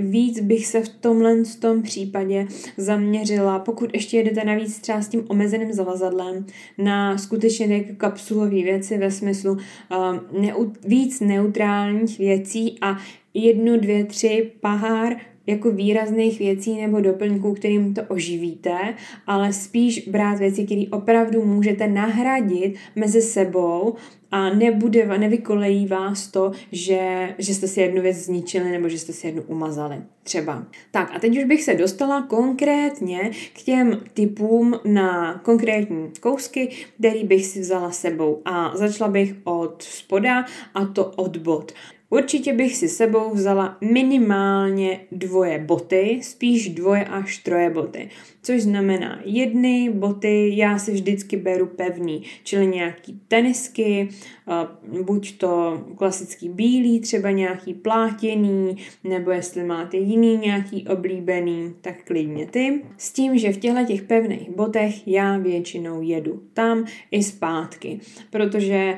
Víc 0.00 0.40
bych 0.40 0.66
se 0.66 0.80
v 0.80 0.88
tomhle 0.88 1.44
v 1.44 1.56
tom 1.56 1.82
případě 1.82 2.46
zaměřila, 2.76 3.58
pokud 3.58 3.94
ještě 3.94 4.16
jedete 4.16 4.44
navíc 4.44 4.78
třeba 4.78 5.02
s 5.02 5.08
tím 5.08 5.24
omezeným 5.28 5.72
zavazadlem, 5.72 6.46
na 6.78 7.18
skutečně 7.18 7.80
kapsulové 7.80 8.50
věci 8.50 8.98
ve 8.98 9.10
smyslu 9.10 9.56
víc 10.86 11.20
neutrálních 11.20 12.18
věcí 12.18 12.78
a 12.80 12.98
jednu, 13.34 13.80
dvě, 13.80 14.04
tři 14.04 14.50
pahár 14.60 15.16
jako 15.48 15.70
výrazných 15.70 16.38
věcí 16.38 16.80
nebo 16.80 17.00
doplňků, 17.00 17.54
kterým 17.54 17.94
to 17.94 18.02
oživíte, 18.08 18.94
ale 19.26 19.52
spíš 19.52 20.08
brát 20.08 20.38
věci, 20.38 20.64
které 20.64 20.84
opravdu 20.90 21.44
můžete 21.44 21.88
nahradit 21.88 22.74
mezi 22.96 23.22
sebou 23.22 23.94
a 24.30 24.50
nebude, 24.54 25.18
nevykolejí 25.18 25.86
vás 25.86 26.28
to, 26.28 26.52
že, 26.72 27.34
že 27.38 27.54
jste 27.54 27.68
si 27.68 27.80
jednu 27.80 28.02
věc 28.02 28.16
zničili 28.16 28.70
nebo 28.70 28.88
že 28.88 28.98
jste 28.98 29.12
si 29.12 29.26
jednu 29.26 29.42
umazali. 29.42 29.96
Třeba. 30.22 30.66
Tak 30.90 31.10
a 31.14 31.18
teď 31.18 31.38
už 31.38 31.44
bych 31.44 31.62
se 31.62 31.74
dostala 31.74 32.22
konkrétně 32.22 33.30
k 33.52 33.62
těm 33.62 34.00
typům 34.14 34.80
na 34.84 35.40
konkrétní 35.44 36.10
kousky, 36.20 36.68
který 36.98 37.24
bych 37.24 37.46
si 37.46 37.60
vzala 37.60 37.90
sebou. 37.90 38.42
A 38.44 38.76
začala 38.76 39.10
bych 39.10 39.34
od 39.44 39.82
spoda 39.82 40.44
a 40.74 40.84
to 40.84 41.04
od 41.04 41.36
bod. 41.36 41.72
Určitě 42.10 42.52
bych 42.52 42.76
si 42.76 42.88
sebou 42.88 43.30
vzala 43.34 43.76
minimálně 43.80 45.00
dvoje 45.12 45.58
boty, 45.58 46.20
spíš 46.22 46.68
dvoje 46.68 47.04
až 47.04 47.38
troje 47.38 47.70
boty 47.70 48.08
což 48.48 48.62
znamená 48.62 49.20
jedny 49.24 49.90
boty, 49.94 50.50
já 50.54 50.78
si 50.78 50.92
vždycky 50.92 51.36
beru 51.36 51.66
pevný, 51.66 52.22
čili 52.44 52.66
nějaký 52.66 53.20
tenisky, 53.28 54.08
buď 55.02 55.38
to 55.38 55.84
klasický 55.96 56.48
bílý, 56.48 57.00
třeba 57.00 57.30
nějaký 57.30 57.74
plátěný, 57.74 58.76
nebo 59.04 59.30
jestli 59.30 59.64
máte 59.64 59.96
jiný 59.96 60.36
nějaký 60.36 60.88
oblíbený, 60.88 61.74
tak 61.80 62.04
klidně 62.04 62.46
ty. 62.46 62.82
S 62.96 63.12
tím, 63.12 63.38
že 63.38 63.52
v 63.52 63.56
těchto 63.56 63.84
těch 63.86 64.02
pevných 64.02 64.50
botech 64.50 65.08
já 65.08 65.38
většinou 65.38 66.02
jedu 66.02 66.42
tam 66.52 66.84
i 67.10 67.22
zpátky, 67.22 68.00
protože 68.30 68.96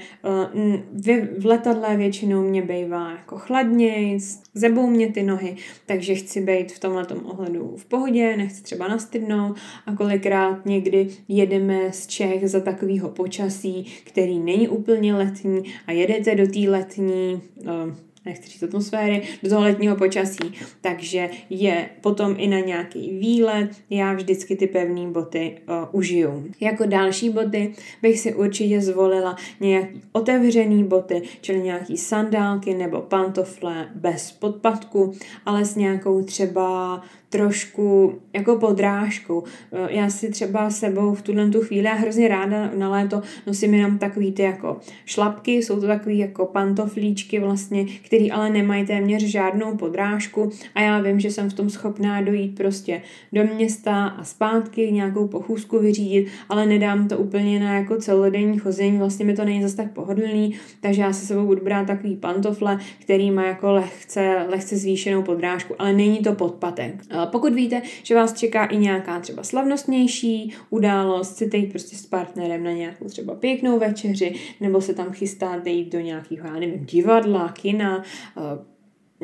v 1.38 1.47
letadle 1.47 1.97
většinou 1.97 2.43
mě 2.43 2.62
bývá 2.62 3.00
jako 3.09 3.38
chladnějc, 3.38 4.42
zebou 4.54 4.87
mě 4.87 5.12
ty 5.12 5.23
nohy, 5.23 5.57
takže 5.87 6.14
chci 6.14 6.40
být 6.40 6.73
v 6.73 6.78
tomhle 6.78 7.07
ohledu 7.07 7.76
v 7.76 7.85
pohodě, 7.85 8.37
nechci 8.37 8.62
třeba 8.62 8.88
nastydnout, 8.88 9.57
a 9.87 9.97
kolikrát 9.97 10.66
někdy 10.66 11.09
jedeme 11.28 11.92
z 11.92 12.07
Čech 12.07 12.50
za 12.50 12.61
takového 12.61 13.09
počasí, 13.09 13.87
který 14.04 14.38
není 14.38 14.69
úplně 14.69 15.14
letní 15.14 15.62
a 15.87 15.92
jedete 15.92 16.35
do 16.35 16.47
té 16.47 16.71
letní 16.71 17.42
uh, 17.57 17.95
nechci 18.25 18.49
říct 18.49 18.62
atmosféry, 18.62 19.23
do 19.43 19.49
toho 19.49 19.62
letního 19.62 19.97
počasí, 19.97 20.53
takže 20.81 21.31
je 21.50 21.89
potom 22.00 22.35
i 22.39 22.49
na 22.49 22.61
nějaký 22.61 23.19
výlet, 23.19 23.71
já 23.91 24.12
vždycky 24.12 24.57
ty 24.57 24.67
pevné 24.67 25.07
boty 25.07 25.59
uh, 25.69 25.89
užiju. 25.93 26.47
Jako 26.61 26.87
další 26.87 27.31
boty 27.31 27.75
bych 28.03 28.21
si 28.21 28.35
určitě 28.35 28.81
zvolila 28.81 29.37
nějaký 29.61 30.03
otevřený 30.12 30.85
boty, 30.85 31.23
čili 31.41 31.61
nějaký 31.61 31.97
sandálky 31.97 32.75
nebo 32.75 33.00
pantofle 33.00 33.89
bez 33.95 34.33
podpadku, 34.33 35.12
ale 35.47 35.65
s 35.65 35.77
nějakou 35.77 36.23
třeba 36.23 37.03
trošku 37.31 38.15
jako 38.33 38.57
podrážkou. 38.57 39.45
Eh, 39.73 39.87
já 39.89 40.11
si 40.11 40.31
třeba 40.31 40.71
sebou 40.71 41.15
v 41.15 41.23
tuhle 41.23 41.51
tu 41.51 41.61
chvíli 41.61 41.89
a 41.89 41.95
hrozně 41.95 42.29
ráda 42.29 42.71
na 42.77 42.91
léto 42.91 43.23
nosím 43.47 43.75
jenom 43.75 43.99
takový 43.99 44.33
ty 44.33 44.43
jako 44.43 44.81
šlapky, 45.05 45.53
jsou 45.53 45.81
to 45.81 45.87
takový 45.87 46.19
jako 46.19 46.47
pantoflíčky 46.47 47.41
vlastně, 47.41 47.85
který 47.85 48.31
ale 48.31 48.51
nemají 48.51 48.87
téměř 48.87 49.23
žádnou 49.23 49.77
podrážku 49.77 50.51
a 50.75 50.81
já 50.81 51.01
vím, 51.01 51.21
že 51.21 51.31
jsem 51.31 51.51
v 51.51 51.55
tom 51.55 51.71
schopná 51.71 52.23
dojít 52.23 52.55
prostě 52.55 53.03
do 53.33 53.45
města 53.55 54.07
a 54.07 54.25
zpátky 54.25 54.93
nějakou 54.93 55.29
pochůzku 55.29 55.79
vyřídit, 55.79 56.27
ale 56.49 56.67
nedám 56.67 57.09
to 57.09 57.19
úplně 57.19 57.61
na 57.61 57.75
jako 57.75 57.97
celodenní 57.97 58.59
chození, 58.59 58.99
vlastně 58.99 59.25
mi 59.25 59.35
to 59.35 59.45
není 59.45 59.63
zase 59.63 59.77
tak 59.77 59.93
pohodlný, 59.93 60.55
takže 60.81 61.03
já 61.03 61.13
se 61.13 61.27
sebou 61.27 61.47
budu 61.47 61.65
brát 61.65 61.87
takový 61.87 62.17
pantofle, 62.17 62.79
který 62.99 63.31
má 63.31 63.47
jako 63.47 63.73
lehce, 63.73 64.47
lehce 64.49 64.77
zvýšenou 64.77 65.23
podrážku, 65.23 65.75
ale 65.79 65.93
není 65.93 66.19
to 66.19 66.35
podpatek. 66.35 66.95
Pokud 67.27 67.55
víte, 67.55 67.83
že 68.03 68.15
vás 68.15 68.39
čeká 68.39 68.65
i 68.65 68.77
nějaká 68.77 69.21
třeba 69.21 69.43
slavnostnější 69.43 70.55
událost, 70.71 71.33
chcete 71.33 71.57
jít 71.57 71.71
prostě 71.71 71.97
s 71.97 72.07
partnerem 72.07 72.65
na 72.65 72.73
nějakou 72.73 73.05
třeba 73.05 73.35
pěknou 73.35 73.79
večeři, 73.79 74.35
nebo 74.61 74.81
se 74.81 74.95
tam 74.95 75.11
chystáte 75.11 75.71
jít 75.71 75.93
do 75.93 76.00
nějakého, 76.00 76.47
já 76.47 76.55
nevím, 76.55 76.85
divadla, 76.85 77.49
kina, 77.49 78.05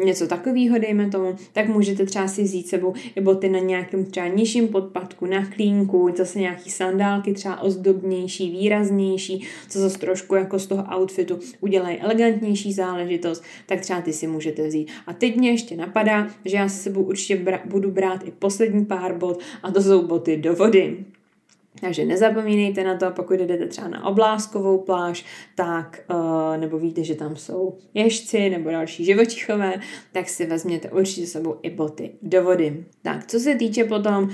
něco 0.04 0.26
takového, 0.26 0.78
dejme 0.78 1.10
tomu, 1.10 1.36
tak 1.52 1.68
můžete 1.68 2.06
třeba 2.06 2.28
si 2.28 2.42
vzít 2.42 2.68
sebou 2.68 2.94
i 3.16 3.20
boty 3.20 3.48
na 3.48 3.58
nějakém 3.58 4.04
třeba 4.04 4.26
nižším 4.26 4.68
podpadku, 4.68 5.26
na 5.26 5.46
klínku, 5.46 6.12
zase 6.16 6.38
nějaký 6.38 6.70
sandálky 6.70 7.32
třeba 7.32 7.60
ozdobnější, 7.60 8.50
výraznější, 8.50 9.46
co 9.68 9.78
zase 9.78 9.98
trošku 9.98 10.34
jako 10.34 10.58
z 10.58 10.66
toho 10.66 10.84
outfitu 10.96 11.38
udělají 11.60 11.98
elegantnější 11.98 12.72
záležitost, 12.72 13.42
tak 13.66 13.80
třeba 13.80 14.00
ty 14.00 14.12
si 14.12 14.26
můžete 14.26 14.68
vzít. 14.68 14.90
A 15.06 15.12
teď 15.12 15.36
mě 15.36 15.50
ještě 15.50 15.76
napadá, 15.76 16.28
že 16.44 16.56
já 16.56 16.68
si 16.68 16.82
sebou 16.82 17.02
určitě 17.02 17.60
budu 17.64 17.90
brát 17.90 18.28
i 18.28 18.30
poslední 18.30 18.84
pár 18.84 19.18
bot 19.18 19.40
a 19.62 19.70
to 19.70 19.82
jsou 19.82 20.06
boty 20.06 20.36
do 20.36 20.54
vody. 20.54 21.04
Takže 21.80 22.04
nezapomínejte 22.04 22.84
na 22.84 22.96
to, 22.96 23.10
pokud 23.10 23.40
jdete 23.40 23.66
třeba 23.66 23.88
na 23.88 24.06
obláskovou 24.06 24.78
pláž, 24.78 25.24
tak, 25.54 26.00
uh, 26.10 26.60
nebo 26.60 26.78
víte, 26.78 27.04
že 27.04 27.14
tam 27.14 27.36
jsou 27.36 27.78
ježci 27.94 28.50
nebo 28.50 28.70
další 28.70 29.04
živočichové, 29.04 29.74
tak 30.12 30.28
si 30.28 30.46
vezměte 30.46 30.90
určitě 30.90 31.26
sebou 31.26 31.56
i 31.62 31.70
boty 31.70 32.10
do 32.22 32.44
vody. 32.44 32.84
Tak, 33.02 33.26
co 33.26 33.40
se 33.40 33.54
týče 33.54 33.84
potom 33.84 34.24
uh, 34.24 34.30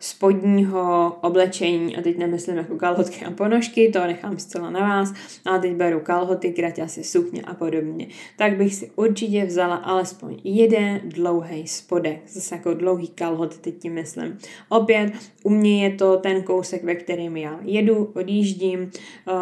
spodního 0.00 1.16
oblečení, 1.20 1.96
a 1.96 2.02
teď 2.02 2.18
nemyslím 2.18 2.56
jako 2.56 2.76
kalhotky 2.76 3.24
a 3.24 3.30
ponožky, 3.30 3.90
to 3.92 4.00
nechám 4.06 4.38
zcela 4.38 4.70
na 4.70 4.80
vás, 4.80 5.14
ale 5.44 5.58
teď 5.58 5.72
beru 5.72 6.00
kalhoty, 6.00 6.52
kraťasy, 6.52 7.04
sukně 7.04 7.42
a 7.42 7.54
podobně, 7.54 8.06
tak 8.36 8.56
bych 8.56 8.74
si 8.74 8.90
určitě 8.96 9.44
vzala 9.44 9.76
alespoň 9.76 10.40
jeden 10.44 11.00
dlouhý 11.04 11.66
spodek, 11.66 12.20
zase 12.28 12.54
jako 12.54 12.74
dlouhý 12.74 13.08
kalhot, 13.08 13.58
teď 13.58 13.78
tím 13.78 13.92
myslím. 13.92 14.38
Opět, 14.68 15.12
u 15.42 15.50
mě 15.50 15.84
je 15.84 15.90
to 15.96 16.16
ten 16.16 16.42
kousek, 16.52 16.84
ve 16.84 16.94
kterým 16.94 17.36
já 17.36 17.60
jedu, 17.62 18.04
odjíždím, 18.14 18.80
uh, 18.80 19.34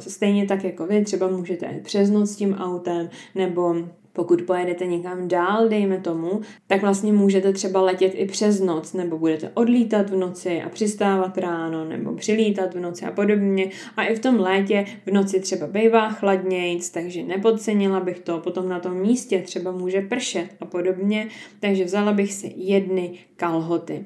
stejně 0.00 0.46
tak 0.46 0.64
jako 0.64 0.86
vy, 0.86 1.04
třeba 1.04 1.28
můžete 1.28 1.80
přes 1.84 2.10
noc 2.10 2.30
s 2.30 2.36
tím 2.36 2.54
autem, 2.54 3.10
nebo 3.34 3.74
Pokud 4.16 4.42
pojedete 4.42 4.86
někam 4.86 5.28
dál, 5.28 5.68
dejme 5.68 6.00
tomu, 6.00 6.40
tak 6.66 6.82
vlastně 6.82 7.12
můžete 7.12 7.52
třeba 7.52 7.80
letět 7.80 8.12
i 8.14 8.26
přes 8.26 8.60
noc, 8.60 8.92
nebo 8.92 9.18
budete 9.18 9.50
odlítat 9.54 10.10
v 10.10 10.16
noci 10.16 10.62
a 10.62 10.68
přistávat 10.68 11.38
ráno, 11.38 11.84
nebo 11.84 12.14
přilítat 12.14 12.74
v 12.74 12.80
noci 12.80 13.04
a 13.04 13.10
podobně. 13.10 13.70
A 13.96 14.04
i 14.04 14.14
v 14.14 14.18
tom 14.18 14.40
létě 14.40 14.84
v 15.06 15.10
noci 15.10 15.40
třeba 15.40 15.66
bývá 15.66 16.08
chladnějc, 16.10 16.90
takže 16.90 17.22
nepodcenila 17.22 18.00
bych 18.00 18.20
to. 18.20 18.38
Potom 18.38 18.68
na 18.68 18.80
tom 18.80 18.94
místě 18.94 19.40
třeba 19.40 19.72
může 19.72 20.00
pršet 20.00 20.46
a 20.60 20.64
podobně, 20.64 21.28
takže 21.60 21.84
vzala 21.84 22.12
bych 22.12 22.32
si 22.32 22.52
jedny 22.56 23.12
kalhoty. 23.36 24.04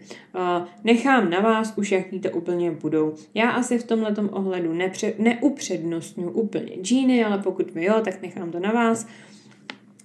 Nechám 0.84 1.30
na 1.30 1.40
vás 1.40 1.72
už, 1.76 1.92
jaký 1.92 2.20
to 2.20 2.30
úplně 2.30 2.70
budou. 2.70 3.14
Já 3.34 3.50
asi 3.50 3.78
v 3.78 3.84
tomhle 3.84 4.14
ohledu 4.30 4.72
nepře- 4.72 5.14
neupřednostňuji 5.18 6.30
úplně 6.30 6.72
džíny, 6.82 7.24
ale 7.24 7.38
pokud 7.38 7.74
mi 7.74 7.84
jo, 7.84 7.94
tak 8.04 8.22
nechám 8.22 8.50
to 8.50 8.60
na 8.60 8.72
vás. 8.72 9.06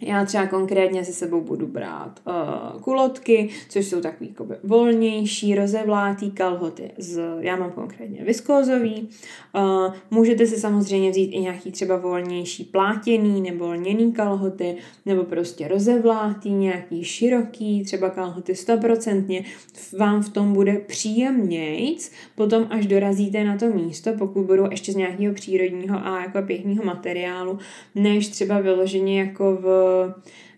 Já 0.05 0.25
třeba 0.25 0.47
konkrétně 0.47 1.05
se 1.05 1.13
sebou 1.13 1.41
budu 1.41 1.67
brát 1.67 2.19
uh, 2.27 2.81
kulotky, 2.81 3.49
což 3.69 3.85
jsou 3.85 4.01
takový 4.01 4.29
jakoby, 4.29 4.55
volnější, 4.63 5.55
rozevlátý 5.55 6.31
kalhoty. 6.31 6.91
Z, 6.97 7.21
já 7.39 7.55
mám 7.55 7.71
konkrétně 7.71 8.23
viskózový. 8.23 9.09
Uh, 9.55 9.93
můžete 10.11 10.47
si 10.47 10.59
samozřejmě 10.59 11.11
vzít 11.11 11.31
i 11.31 11.39
nějaký 11.39 11.71
třeba 11.71 11.97
volnější 11.97 12.63
plátěný 12.63 13.41
nebo 13.41 13.67
lněný 13.67 14.13
kalhoty, 14.13 14.75
nebo 15.05 15.23
prostě 15.23 15.67
rozevlátý, 15.67 16.51
nějaký 16.51 17.03
široký, 17.03 17.83
třeba 17.83 18.09
kalhoty 18.09 18.55
stoprocentně. 18.55 19.43
Vám 19.97 20.21
v 20.23 20.29
tom 20.29 20.53
bude 20.53 20.73
příjemnějc, 20.73 22.11
potom 22.35 22.67
až 22.69 22.85
dorazíte 22.85 23.43
na 23.43 23.57
to 23.57 23.65
místo, 23.65 24.13
pokud 24.17 24.45
budou 24.45 24.71
ještě 24.71 24.91
z 24.91 24.95
nějakého 24.95 25.33
přírodního 25.33 26.05
a 26.05 26.21
jako 26.21 26.41
pěkného 26.41 26.83
materiálu, 26.83 27.59
než 27.95 28.27
třeba 28.27 28.59
vyloženě 28.59 29.19
jako 29.19 29.55
v 29.61 29.92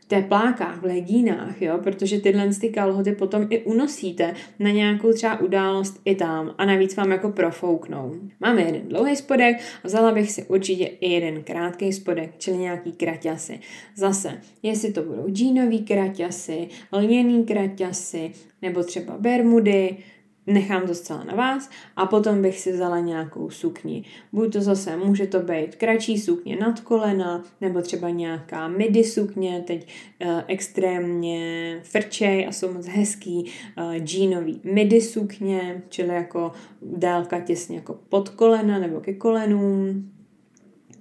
teplákách, 0.08 0.82
v 0.82 0.86
legínách, 0.86 1.62
jo, 1.62 1.80
protože 1.84 2.20
tyhle 2.20 2.50
ty 2.62 2.70
kalhoty 2.70 3.12
potom 3.12 3.48
i 3.50 3.64
unosíte 3.64 4.34
na 4.60 4.70
nějakou 4.70 5.14
třeba 5.14 5.40
událost 5.40 6.02
i 6.06 6.16
tam 6.16 6.56
a 6.58 6.66
navíc 6.66 6.96
vám 6.96 7.12
jako 7.12 7.30
profouknou. 7.30 8.16
Máme 8.40 8.62
jeden 8.62 8.82
dlouhý 8.88 9.16
spodek 9.16 9.58
a 9.84 9.88
vzala 9.88 10.12
bych 10.12 10.32
si 10.32 10.44
určitě 10.44 10.86
i 10.86 11.12
jeden 11.12 11.44
krátký 11.44 11.94
spodek, 11.94 12.32
čili 12.38 12.58
nějaký 12.58 12.92
kraťasy. 12.92 13.60
Zase, 13.96 14.42
jestli 14.64 14.94
to 14.94 15.04
budou 15.04 15.30
džínový 15.30 15.80
kraťasy, 15.80 16.68
lněný 16.92 17.44
kraťasy, 17.44 18.32
nebo 18.62 18.84
třeba 18.84 19.18
bermudy, 19.18 19.98
nechám 20.48 20.88
to 20.88 20.96
zcela 20.96 21.24
na 21.24 21.36
vás 21.36 21.70
a 21.96 22.06
potom 22.06 22.42
bych 22.42 22.60
si 22.60 22.72
vzala 22.72 23.00
nějakou 23.00 23.50
sukni. 23.50 24.04
Buď 24.34 24.54
to 24.54 24.62
zase, 24.62 24.98
může 24.98 25.28
to 25.28 25.40
být 25.40 25.76
kratší 25.76 26.18
sukně 26.18 26.56
nad 26.56 26.80
kolena, 26.80 27.44
nebo 27.62 27.82
třeba 27.82 28.10
nějaká 28.10 28.68
midi 28.68 29.04
sukně, 29.04 29.64
teď 29.68 29.88
uh, 30.26 30.42
extrémně 30.48 31.80
frčej 31.84 32.48
a 32.48 32.52
jsou 32.52 32.74
moc 32.74 32.88
hezký 32.88 33.52
uh, 33.78 33.94
jeanový 33.94 34.62
midi 34.64 35.02
sukně, 35.02 35.82
čili 35.90 36.16
jako 36.16 36.52
délka 36.82 37.40
těsně 37.40 37.76
jako 37.76 38.00
pod 38.10 38.30
kolena 38.30 38.80
nebo 38.80 39.00
ke 39.00 39.14
kolenům, 39.14 40.12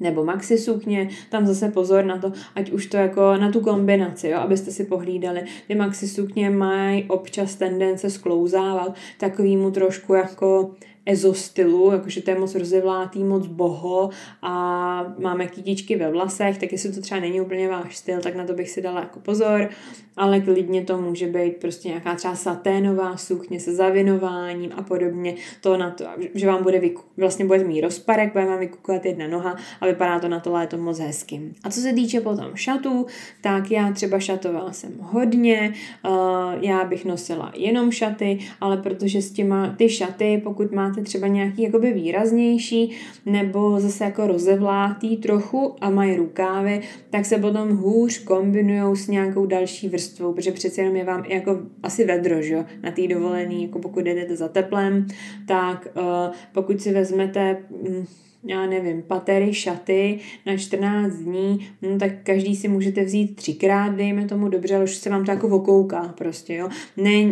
nebo 0.01 0.25
maxi 0.25 0.59
sukně, 0.59 1.09
tam 1.31 1.47
zase 1.47 1.69
pozor 1.69 2.05
na 2.05 2.19
to, 2.19 2.33
ať 2.55 2.71
už 2.71 2.87
to 2.87 2.97
jako 2.97 3.37
na 3.37 3.53
tu 3.53 3.61
kombinaci, 3.61 4.29
jo, 4.29 4.39
abyste 4.39 4.71
si 4.71 4.85
pohlídali. 4.85 5.43
Ty 5.69 5.75
maxi 5.75 6.09
sukně 6.09 6.51
mají 6.51 7.05
občas 7.05 7.55
tendence 7.55 8.11
sklouzávat 8.11 8.95
takovýmu 9.19 9.71
trošku 9.71 10.15
jako 10.15 10.71
ezo 11.07 11.35
stylu, 11.35 11.93
jakože 11.93 12.23
to 12.23 12.31
je 12.31 12.39
moc 12.39 12.55
rozevlátý, 12.55 13.25
moc 13.25 13.47
boho 13.47 14.11
a 14.43 15.15
máme 15.19 15.47
kytičky 15.47 15.97
ve 15.97 16.11
vlasech, 16.11 16.59
tak 16.59 16.73
jestli 16.73 16.93
to 16.93 17.01
třeba 17.01 17.21
není 17.21 17.41
úplně 17.41 17.69
váš 17.69 17.97
styl, 17.97 18.21
tak 18.21 18.35
na 18.35 18.47
to 18.47 18.53
bych 18.53 18.71
si 18.71 18.83
dala 18.83 19.01
jako 19.01 19.21
pozor, 19.21 19.69
ale 20.17 20.41
klidně 20.41 20.83
to 20.83 21.01
může 21.01 21.27
být 21.27 21.57
prostě 21.57 21.89
nějaká 21.89 22.15
třeba 22.15 22.35
saténová 22.35 23.17
sukně 23.17 23.61
se 23.61 23.75
zavinováním 23.75 24.73
a 24.77 24.83
podobně, 24.83 25.35
to 25.61 25.77
na 25.77 25.91
to, 25.91 26.05
že 26.35 26.47
vám 26.47 26.63
bude 26.63 26.79
vyku, 26.79 27.03
vlastně 27.17 27.45
bude 27.45 27.65
mít 27.65 27.81
rozparek, 27.81 28.33
bude 28.33 28.45
vám 28.45 28.59
vykukovat 28.59 29.05
jedna 29.05 29.29
noha 29.29 29.57
a 29.81 29.87
vypadá 29.87 30.19
to 30.21 30.29
na 30.29 30.41
to 30.41 30.53
léto 30.53 30.79
moc 30.79 30.99
hezky. 30.99 31.41
A 31.65 31.71
co 31.71 31.81
se 31.81 31.93
týče 31.93 32.21
potom 32.21 32.51
šatů, 32.55 33.07
tak 33.41 33.71
já 33.71 33.93
třeba 33.93 34.19
šatovala 34.19 34.73
jsem 34.73 34.93
hodně, 35.01 35.75
uh, 36.05 36.13
já 36.61 36.85
bych 36.85 37.05
nosila 37.05 37.53
jenom 37.57 37.91
šaty, 37.91 38.39
ale 38.61 38.77
protože 38.77 39.23
s 39.23 39.31
těma 39.31 39.75
ty 39.79 39.89
šaty, 39.89 40.41
pokud 40.45 40.73
máte 40.73 40.94
máte 40.95 41.05
třeba 41.05 41.27
nějaký 41.27 41.63
jakoby 41.63 41.93
výraznější 41.93 42.91
nebo 43.27 43.81
zase 43.81 44.05
jako 44.05 44.27
rozevlátý 44.27 45.17
trochu 45.17 45.75
a 45.81 45.91
mají 45.91 46.17
rukávy, 46.17 46.81
tak 47.11 47.27
se 47.27 47.39
potom 47.39 47.77
hůř 47.77 48.19
kombinují 48.19 48.97
s 48.97 49.09
nějakou 49.09 49.47
další 49.47 49.89
vrstvou, 49.89 50.33
protože 50.33 50.53
přece 50.53 50.81
jenom 50.81 50.97
je 50.97 51.05
vám 51.05 51.25
jako 51.25 51.61
asi 51.83 52.05
vedro, 52.05 52.43
že? 52.43 52.65
na 52.83 52.91
té 52.91 53.09
dovolený, 53.09 53.63
jako 53.63 53.79
pokud 53.79 54.05
jdete 54.05 54.37
za 54.37 54.49
teplem, 54.49 55.07
tak 55.49 55.89
uh, 55.97 56.35
pokud 56.53 56.81
si 56.81 56.93
vezmete 56.93 57.57
um, 57.69 58.07
já 58.45 58.67
nevím, 58.67 59.03
patery, 59.03 59.55
šaty 59.55 60.19
na 60.47 60.57
14 60.57 61.13
dní, 61.15 61.69
no, 61.83 61.99
tak 61.99 62.13
každý 62.23 62.57
si 62.57 62.69
můžete 62.69 63.05
vzít 63.05 63.37
třikrát, 63.37 63.97
dejme 63.97 64.25
tomu 64.25 64.49
dobře, 64.49 64.75
ale 64.75 64.85
už 64.85 64.97
se 64.97 65.11
vám 65.11 65.25
to 65.25 65.31
jako 65.31 65.49
vokouká 65.49 66.15
prostě, 66.19 66.55
jo. 66.55 66.69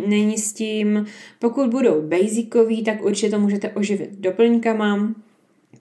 Není 0.07 0.39
s 0.39 0.53
tím, 0.53 1.07
pokud 1.39 1.71
budou 1.71 2.03
basicový, 2.03 2.85
tak 2.85 3.05
určitě 3.05 3.31
to 3.31 3.41
můžete 3.41 3.71
oživit 3.71 4.11
doplňkama, 4.19 5.15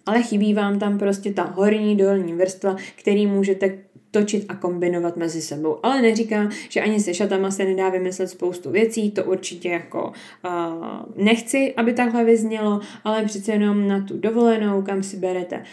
ale 0.06 0.24
chybí 0.24 0.54
vám 0.54 0.80
tam 0.80 1.00
prostě 1.00 1.34
ta 1.34 1.44
horní 1.44 1.96
dolní 1.96 2.34
vrstva, 2.34 2.76
který 2.96 3.28
můžete 3.28 3.78
točit 4.12 4.46
a 4.50 4.56
kombinovat 4.56 5.18
mezi 5.18 5.42
sebou. 5.42 5.78
Ale 5.84 6.02
neříkám, 6.02 6.50
že 6.70 6.82
ani 6.82 7.00
se 7.00 7.14
šatama 7.14 7.52
se 7.52 7.66
nedá 7.66 7.90
vymyslet 7.90 8.28
spoustu 8.28 8.72
věcí, 8.72 9.12
to 9.12 9.24
určitě 9.24 9.70
jako 9.70 10.12
uh, 10.46 11.24
nechci, 11.26 11.74
aby 11.78 11.94
takhle 11.94 12.24
vyznělo, 12.24 12.80
ale 13.04 13.26
přece 13.26 13.52
jenom 13.52 13.88
na 13.88 14.02
tu 14.02 14.18
dovolenou, 14.18 14.82
kam 14.82 15.04
si 15.04 15.18
berete 15.18 15.64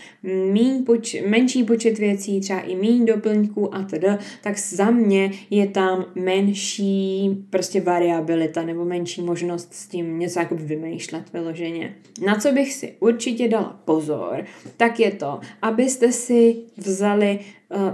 míň 0.53 0.85
poč- 0.85 1.29
menší 1.29 1.65
počet 1.65 1.99
věcí, 1.99 2.41
třeba 2.41 2.61
i 2.61 2.77
míň 2.77 3.07
doplňků 3.07 3.75
a 3.75 3.83
td., 3.83 4.05
tak 4.43 4.59
za 4.59 4.91
mě 4.91 5.31
je 5.51 5.67
tam 5.67 6.05
menší 6.15 7.31
prostě 7.51 7.81
variabilita 7.81 8.63
nebo 8.63 8.85
menší 8.85 9.23
možnost 9.23 9.75
s 9.75 9.89
tím 9.89 10.19
něco 10.19 10.41
jako 10.41 10.55
vymýšlet 10.55 11.33
vyloženě. 11.33 11.95
Na 12.27 12.35
co 12.35 12.53
bych 12.53 12.73
si 12.73 12.95
určitě 13.01 13.49
dala 13.49 13.81
pozor, 13.85 14.45
tak 14.77 15.01
je 15.01 15.11
to, 15.11 15.41
abyste 15.63 16.13
si 16.13 16.57
vzali 16.77 17.39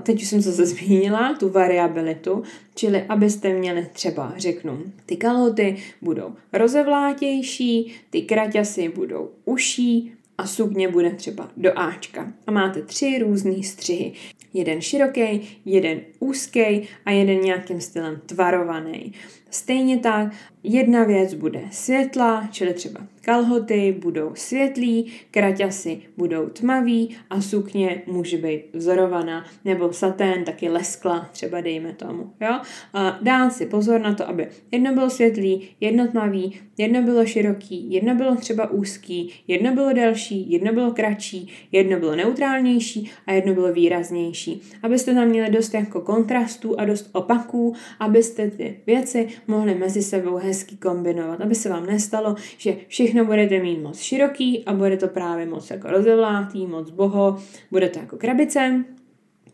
teď 0.02 0.22
už 0.22 0.28
jsem 0.28 0.42
se 0.42 0.52
zmínila, 0.66 1.34
tu 1.34 1.48
variabilitu, 1.48 2.42
čili 2.74 3.02
abyste 3.02 3.54
měli 3.54 3.86
třeba, 3.92 4.32
řeknu, 4.36 4.82
ty 5.06 5.16
kalhoty 5.16 5.76
budou 6.02 6.34
rozevlátější, 6.52 7.94
ty 8.10 8.22
kraťasy 8.22 8.88
budou 8.88 9.30
uší 9.44 10.12
a 10.38 10.46
sukně 10.46 10.88
bude 10.88 11.10
třeba 11.10 11.50
do 11.56 11.78
Ačka. 11.78 12.32
A 12.46 12.50
máte 12.50 12.82
tři 12.82 13.18
různé 13.18 13.62
střihy. 13.62 14.12
Jeden 14.54 14.80
široký, 14.80 15.58
jeden 15.64 16.00
úzký 16.18 16.88
a 17.04 17.10
jeden 17.10 17.40
nějakým 17.40 17.80
stylem 17.80 18.20
tvarovaný. 18.26 19.12
Stejně 19.54 19.98
tak 19.98 20.32
jedna 20.62 21.04
věc 21.04 21.34
bude 21.34 21.60
světla, 21.70 22.48
čili 22.50 22.74
třeba 22.74 23.00
kalhoty 23.24 23.96
budou 23.98 24.30
světlý, 24.34 25.12
kraťasy 25.30 26.02
budou 26.16 26.46
tmavý 26.46 27.16
a 27.30 27.40
sukně 27.40 28.02
může 28.06 28.36
být 28.36 28.62
vzorovaná, 28.72 29.44
nebo 29.64 29.92
satén 29.92 30.44
taky 30.44 30.68
leskla, 30.68 31.28
třeba 31.32 31.60
dejme 31.60 31.92
tomu. 31.92 32.32
Jo? 32.40 32.60
A 32.94 33.18
dá 33.22 33.50
si 33.50 33.66
pozor 33.66 34.00
na 34.00 34.14
to, 34.14 34.28
aby 34.28 34.48
jedno 34.70 34.94
bylo 34.94 35.10
světlý, 35.10 35.68
jedno 35.80 36.08
tmavý, 36.08 36.60
jedno 36.78 37.02
bylo 37.02 37.26
široký, 37.26 37.92
jedno 37.92 38.14
bylo 38.14 38.36
třeba 38.36 38.70
úzký, 38.70 39.32
jedno 39.48 39.74
bylo 39.74 39.92
delší, 39.92 40.52
jedno 40.52 40.72
bylo 40.72 40.90
kratší, 40.90 41.48
jedno 41.72 41.98
bylo 41.98 42.16
neutrálnější 42.16 43.10
a 43.26 43.32
jedno 43.32 43.54
bylo 43.54 43.72
výraznější. 43.72 44.62
Abyste 44.82 45.14
tam 45.14 45.28
měli 45.28 45.50
dost 45.50 45.74
jako 45.74 46.00
kontrastů 46.00 46.80
a 46.80 46.84
dost 46.84 47.10
opaků, 47.12 47.74
abyste 48.00 48.50
ty 48.50 48.80
věci 48.86 49.28
mohli 49.48 49.74
mezi 49.74 50.02
sebou 50.02 50.36
hezky 50.36 50.76
kombinovat, 50.76 51.40
aby 51.40 51.54
se 51.54 51.68
vám 51.68 51.86
nestalo, 51.86 52.34
že 52.58 52.76
všechno 52.88 53.24
budete 53.24 53.58
mít 53.58 53.82
moc 53.82 53.98
široký 53.98 54.64
a 54.64 54.74
bude 54.74 54.96
to 54.96 55.08
právě 55.08 55.46
moc 55.46 55.70
jako 55.70 55.90
rozevlátý, 55.90 56.66
moc 56.66 56.90
boho, 56.90 57.38
bude 57.70 57.88
to 57.88 57.98
jako 57.98 58.16
krabice, 58.16 58.84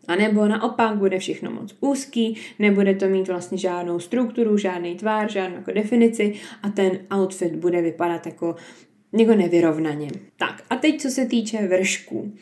a 0.07 0.15
nebo 0.15 0.47
naopak 0.47 0.97
bude 0.97 1.19
všechno 1.19 1.51
moc 1.51 1.75
úzký, 1.79 2.37
nebude 2.59 2.95
to 2.95 3.07
mít 3.07 3.27
vlastně 3.27 3.57
žádnou 3.57 3.99
strukturu, 3.99 4.57
žádný 4.57 4.95
tvár, 4.95 5.31
žádnou 5.31 5.55
jako 5.55 5.71
definici 5.71 6.33
a 6.63 6.69
ten 6.69 6.99
outfit 7.17 7.55
bude 7.55 7.81
vypadat 7.81 8.25
jako, 8.25 8.55
jako 9.19 9.35
nevyrovnaně. 9.35 10.11
Tak 10.37 10.63
a 10.69 10.75
teď 10.75 11.01
co 11.01 11.09
se 11.09 11.25
týče 11.25 11.67
vršků. 11.67 12.33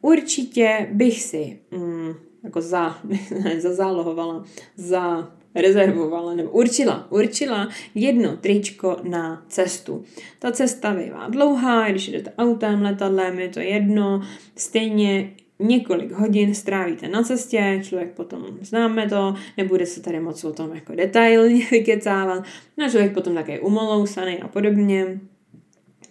Určitě 0.00 0.88
bych 0.92 1.22
si 1.22 1.58
mm, 1.70 2.12
jako 2.44 2.60
za, 2.60 2.98
ne, 3.44 3.60
zazálohovala, 3.60 4.44
za 4.76 5.32
rezervovala 5.54 6.34
nebo 6.34 6.50
určila, 6.50 7.06
určila 7.10 7.68
jedno 7.94 8.36
tričko 8.36 8.96
na 9.02 9.44
cestu. 9.48 10.04
Ta 10.38 10.52
cesta 10.52 10.94
bývá 10.94 11.28
dlouhá, 11.28 11.90
když 11.90 12.08
jdete 12.08 12.32
autem, 12.38 12.82
letadlem, 12.82 13.38
je 13.38 13.48
to 13.48 13.60
jedno, 13.60 14.22
stejně 14.56 15.32
několik 15.58 16.12
hodin 16.12 16.54
strávíte 16.54 17.08
na 17.08 17.22
cestě, 17.22 17.80
člověk 17.82 18.12
potom 18.12 18.46
známe 18.60 19.08
to, 19.08 19.34
nebude 19.56 19.86
se 19.86 20.02
tady 20.02 20.20
moc 20.20 20.44
o 20.44 20.52
tom 20.52 20.74
jako 20.74 20.94
detailně 20.94 21.66
vykecávat, 21.70 22.44
no 22.78 22.90
člověk 22.90 23.14
potom 23.14 23.34
také 23.34 23.60
umolousaný 23.60 24.38
a 24.38 24.48
podobně. 24.48 25.20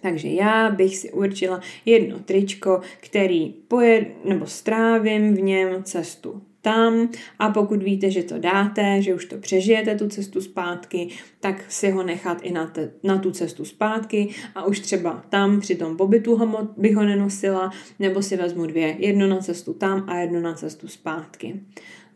Takže 0.00 0.28
já 0.28 0.70
bych 0.70 0.96
si 0.96 1.12
určila 1.12 1.60
jedno 1.84 2.18
tričko, 2.18 2.80
který 3.00 3.54
pojed, 3.68 4.24
nebo 4.24 4.46
strávím 4.46 5.34
v 5.34 5.40
něm 5.40 5.82
cestu 5.82 6.42
tam. 6.62 7.08
A 7.38 7.50
pokud 7.50 7.82
víte, 7.82 8.10
že 8.10 8.22
to 8.22 8.38
dáte, 8.38 9.02
že 9.02 9.14
už 9.14 9.24
to 9.24 9.36
přežijete 9.36 9.94
tu 9.94 10.08
cestu 10.08 10.40
zpátky, 10.40 11.08
tak 11.40 11.64
si 11.68 11.90
ho 11.90 12.02
nechat 12.02 12.38
i 12.42 12.52
na, 12.52 12.66
te, 12.66 12.90
na 13.02 13.18
tu 13.18 13.30
cestu 13.30 13.64
zpátky. 13.64 14.28
A 14.54 14.64
už 14.64 14.80
třeba 14.80 15.24
tam 15.28 15.60
při 15.60 15.74
tom 15.74 15.96
pobytu 15.96 16.36
ho, 16.36 16.68
bych 16.76 16.96
ho 16.96 17.04
nenosila, 17.04 17.70
nebo 17.98 18.22
si 18.22 18.36
vezmu 18.36 18.66
dvě, 18.66 18.96
jedno 18.98 19.26
na 19.26 19.38
cestu 19.38 19.72
tam 19.72 20.04
a 20.08 20.16
jedno 20.16 20.40
na 20.40 20.54
cestu 20.54 20.88
zpátky. 20.88 21.60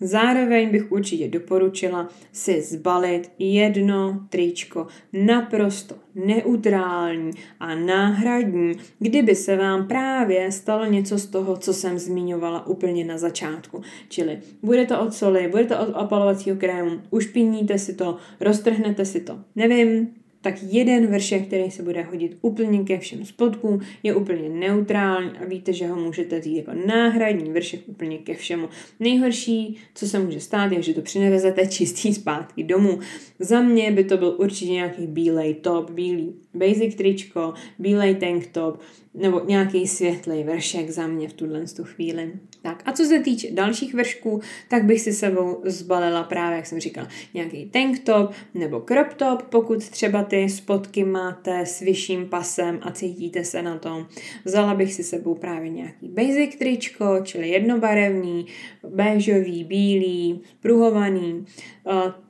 Zároveň 0.00 0.70
bych 0.70 0.92
určitě 0.92 1.28
doporučila 1.28 2.08
si 2.32 2.62
zbalit 2.62 3.30
jedno 3.38 4.26
tričko 4.28 4.86
naprosto 5.12 5.94
neutrální 6.14 7.30
a 7.60 7.74
náhradní, 7.74 8.72
kdyby 8.98 9.34
se 9.34 9.56
vám 9.56 9.88
právě 9.88 10.52
stalo 10.52 10.84
něco 10.84 11.18
z 11.18 11.26
toho, 11.26 11.56
co 11.56 11.74
jsem 11.74 11.98
zmiňovala 11.98 12.66
úplně 12.66 13.04
na 13.04 13.18
začátku. 13.18 13.82
Čili 14.08 14.38
bude 14.62 14.86
to 14.86 15.00
od 15.00 15.14
soli, 15.14 15.48
bude 15.48 15.64
to 15.64 15.80
od 15.80 15.94
opalovacího 15.94 16.56
krému, 16.56 17.00
ušpiníte 17.10 17.78
si 17.78 17.94
to, 17.94 18.16
roztrhnete 18.40 19.04
si 19.04 19.20
to, 19.20 19.38
nevím, 19.56 20.08
tak 20.46 20.54
jeden 20.62 21.06
vršek, 21.06 21.46
který 21.46 21.70
se 21.70 21.82
bude 21.82 22.02
hodit 22.02 22.36
úplně 22.40 22.84
ke 22.84 22.98
všem 22.98 23.24
spodkům, 23.24 23.80
je 24.02 24.14
úplně 24.14 24.48
neutrální 24.48 25.30
a 25.30 25.44
víte, 25.44 25.72
že 25.72 25.86
ho 25.86 25.96
můžete 25.96 26.40
vzít 26.40 26.56
jako 26.56 26.70
náhradní 26.86 27.52
vršek 27.52 27.80
úplně 27.86 28.18
ke 28.18 28.34
všemu. 28.34 28.68
Nejhorší, 29.00 29.76
co 29.94 30.08
se 30.08 30.18
může 30.18 30.40
stát, 30.40 30.72
je, 30.72 30.82
že 30.82 30.94
to 30.94 31.00
přinevezete 31.00 31.66
čistý 31.66 32.14
zpátky 32.14 32.64
domů. 32.64 32.98
Za 33.38 33.60
mě 33.60 33.92
by 33.92 34.04
to 34.04 34.16
byl 34.16 34.36
určitě 34.38 34.72
nějaký 34.72 35.06
bílej 35.06 35.54
top, 35.54 35.90
bílý 35.90 36.34
basic 36.54 36.94
tričko, 36.94 37.54
bílej 37.78 38.14
tank 38.14 38.46
top, 38.46 38.80
nebo 39.14 39.42
nějaký 39.46 39.86
světlý 39.86 40.44
vršek 40.44 40.90
za 40.90 41.06
mě 41.06 41.28
v 41.28 41.32
tuhle 41.32 41.64
tu 41.76 41.84
chvíli. 41.84 42.32
Tak 42.66 42.82
a 42.86 42.92
co 42.92 43.04
se 43.04 43.20
týče 43.20 43.50
dalších 43.50 43.94
vršků, 43.94 44.40
tak 44.68 44.84
bych 44.84 45.00
si 45.00 45.12
sebou 45.12 45.60
zbalila 45.64 46.22
právě, 46.22 46.56
jak 46.56 46.66
jsem 46.66 46.80
říkala, 46.80 47.08
nějaký 47.34 47.66
tank 47.70 47.98
top 47.98 48.32
nebo 48.54 48.80
crop 48.80 49.14
top, 49.14 49.42
pokud 49.42 49.88
třeba 49.88 50.22
ty 50.22 50.48
spotky 50.48 51.04
máte 51.04 51.66
s 51.66 51.80
vyšším 51.80 52.28
pasem 52.28 52.78
a 52.82 52.90
cítíte 52.90 53.44
se 53.44 53.62
na 53.62 53.78
tom. 53.78 54.06
Vzala 54.44 54.74
bych 54.74 54.94
si 54.94 55.04
sebou 55.04 55.34
právě 55.34 55.68
nějaký 55.70 56.08
basic 56.08 56.56
tričko, 56.56 57.20
čili 57.22 57.48
jednobarevný, 57.48 58.46
béžový, 58.88 59.64
bílý, 59.64 60.40
pruhovaný, 60.60 61.46
a 61.86 62.25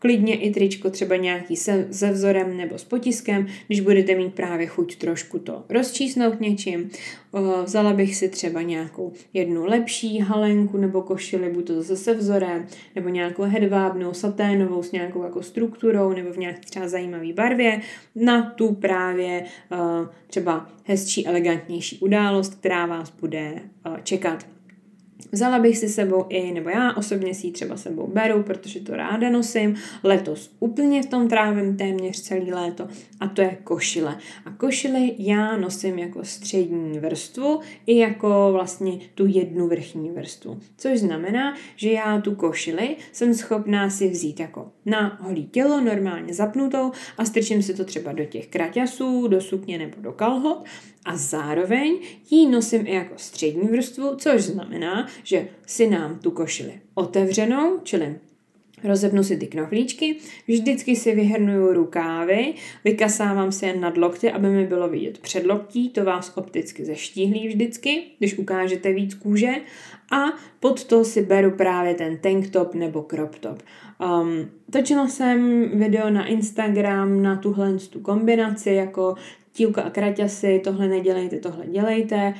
klidně 0.00 0.36
i 0.36 0.50
tričko 0.50 0.90
třeba 0.90 1.16
nějaký 1.16 1.56
se, 1.56 1.88
se 1.90 2.10
vzorem 2.12 2.56
nebo 2.56 2.78
s 2.78 2.84
potiskem, 2.84 3.46
když 3.66 3.80
budete 3.80 4.14
mít 4.14 4.34
právě 4.34 4.66
chuť 4.66 4.96
trošku 4.96 5.38
to 5.38 5.64
rozčísnout 5.68 6.40
něčím. 6.40 6.90
Vzala 7.64 7.92
bych 7.92 8.16
si 8.16 8.28
třeba 8.28 8.62
nějakou 8.62 9.12
jednu 9.34 9.64
lepší 9.64 10.18
halenku 10.18 10.76
nebo 10.76 11.02
košili, 11.02 11.50
buď 11.50 11.66
to 11.66 11.74
zase 11.74 11.96
se 11.96 12.14
vzorem, 12.14 12.66
nebo 12.94 13.08
nějakou 13.08 13.42
hedvábnou, 13.42 14.12
saténovou 14.12 14.82
s 14.82 14.92
nějakou 14.92 15.22
jako 15.22 15.42
strukturou 15.42 16.12
nebo 16.12 16.32
v 16.32 16.38
nějaké 16.38 16.60
třeba 16.60 16.88
zajímavé 16.88 17.32
barvě 17.32 17.80
na 18.14 18.50
tu 18.50 18.74
právě 18.74 19.44
třeba 20.26 20.70
hezčí, 20.84 21.26
elegantnější 21.26 21.98
událost, 21.98 22.54
která 22.54 22.86
vás 22.86 23.12
bude 23.20 23.54
čekat. 24.02 24.46
Vzala 25.32 25.58
bych 25.58 25.78
si 25.78 25.88
sebou 25.88 26.26
i, 26.28 26.52
nebo 26.52 26.70
já 26.70 26.96
osobně 26.96 27.34
si 27.34 27.46
ji 27.46 27.52
třeba 27.52 27.76
sebou 27.76 28.06
beru, 28.06 28.42
protože 28.42 28.80
to 28.80 28.96
ráda 28.96 29.30
nosím. 29.30 29.74
Letos 30.02 30.50
úplně 30.60 31.02
v 31.02 31.06
tom 31.06 31.28
trávím 31.28 31.76
téměř 31.76 32.20
celý 32.20 32.52
léto 32.52 32.88
a 33.20 33.28
to 33.28 33.42
je 33.42 33.58
košile. 33.64 34.18
A 34.44 34.50
košily 34.50 35.14
já 35.18 35.56
nosím 35.56 35.98
jako 35.98 36.24
střední 36.24 36.98
vrstvu 36.98 37.60
i 37.86 37.98
jako 37.98 38.48
vlastně 38.52 38.98
tu 39.14 39.26
jednu 39.26 39.68
vrchní 39.68 40.10
vrstvu. 40.10 40.58
Což 40.76 40.98
znamená, 40.98 41.56
že 41.76 41.90
já 41.90 42.20
tu 42.20 42.34
košili 42.34 42.96
jsem 43.12 43.34
schopná 43.34 43.90
si 43.90 44.08
vzít 44.08 44.40
jako 44.40 44.72
na 44.86 45.18
holí 45.20 45.46
tělo, 45.46 45.80
normálně 45.80 46.34
zapnutou 46.34 46.92
a 47.18 47.24
strčím 47.24 47.62
si 47.62 47.74
to 47.74 47.84
třeba 47.84 48.12
do 48.12 48.24
těch 48.24 48.46
kraťasů, 48.46 49.28
do 49.28 49.40
sukně 49.40 49.78
nebo 49.78 49.94
do 50.00 50.12
kalhot 50.12 50.64
a 51.04 51.16
zároveň 51.16 51.98
ji 52.30 52.48
nosím 52.48 52.86
i 52.86 52.94
jako 52.94 53.14
střední 53.16 53.68
vrstvu, 53.68 54.16
což 54.16 54.42
znamená, 54.42 55.08
že 55.22 55.48
si 55.66 55.90
nám 55.90 56.18
tu 56.18 56.30
košili 56.30 56.80
otevřenou, 56.94 57.78
čili 57.82 58.14
Rozepnu 58.84 59.24
si 59.24 59.36
ty 59.36 59.46
knoflíčky, 59.46 60.16
vždycky 60.48 60.96
si 60.96 61.14
vyhrnuju 61.14 61.72
rukávy, 61.72 62.54
vykasávám 62.84 63.52
si 63.52 63.66
jen 63.66 63.80
nad 63.80 63.96
lokty, 63.96 64.32
aby 64.32 64.48
mi 64.48 64.66
bylo 64.66 64.88
vidět 64.88 65.18
před 65.18 65.46
loktí, 65.46 65.88
to 65.88 66.04
vás 66.04 66.32
opticky 66.36 66.84
zeštíhlí 66.84 67.48
vždycky, 67.48 68.02
když 68.18 68.38
ukážete 68.38 68.92
víc 68.92 69.14
kůže 69.14 69.50
a 70.10 70.24
pod 70.60 70.84
to 70.84 71.04
si 71.04 71.22
beru 71.22 71.50
právě 71.50 71.94
ten 71.94 72.18
tank 72.18 72.50
top 72.50 72.74
nebo 72.74 73.06
crop 73.10 73.38
top. 73.38 73.62
Um, 74.22 74.50
točila 74.72 75.08
jsem 75.08 75.68
video 75.78 76.10
na 76.10 76.26
Instagram 76.26 77.22
na 77.22 77.36
tuhle 77.36 77.78
tu 77.78 78.00
kombinaci 78.00 78.70
jako 78.70 79.14
tílka 79.52 79.82
a 79.82 79.90
kraťasy, 79.90 80.60
tohle 80.64 80.88
nedělejte, 80.88 81.36
tohle 81.36 81.66
dělejte. 81.66 82.34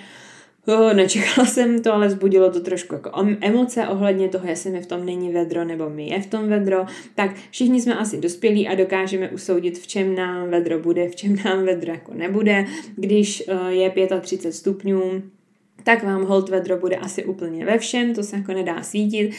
Oh, 0.67 0.95
nečekala 0.95 1.47
jsem 1.47 1.83
to, 1.83 1.95
ale 1.95 2.11
zbudilo 2.11 2.51
to 2.51 2.61
trošku 2.61 2.95
jako 2.95 3.11
emoce 3.41 3.89
ohledně 3.89 4.29
toho, 4.29 4.49
jestli 4.49 4.71
mi 4.71 4.81
v 4.81 4.87
tom 4.87 5.07
není 5.07 5.33
vedro 5.33 5.65
nebo 5.65 5.91
mi 5.91 6.09
je 6.09 6.21
v 6.21 6.27
tom 6.27 6.49
vedro. 6.49 6.87
Tak 7.15 7.31
všichni 7.51 7.81
jsme 7.81 7.95
asi 7.95 8.21
dospělí 8.21 8.69
a 8.69 8.75
dokážeme 8.75 9.31
usoudit, 9.31 9.79
v 9.79 9.87
čem 9.87 10.15
nám 10.15 10.51
vedro 10.51 10.79
bude, 10.79 11.09
v 11.09 11.17
čem 11.17 11.37
nám 11.45 11.65
vedro 11.65 11.93
jako 11.93 12.15
nebude. 12.15 12.65
Když 12.97 13.45
je 13.69 13.93
35 14.21 14.53
stupňů, 14.53 15.23
tak 15.85 16.05
vám 16.05 16.25
hold 16.25 16.49
vedro 16.49 16.77
bude 16.77 16.97
asi 16.97 17.25
úplně 17.25 17.67
ve 17.67 17.79
všem, 17.79 18.15
to 18.15 18.23
se 18.23 18.37
jako 18.37 18.53
nedá 18.53 18.83
svítit. 18.83 19.31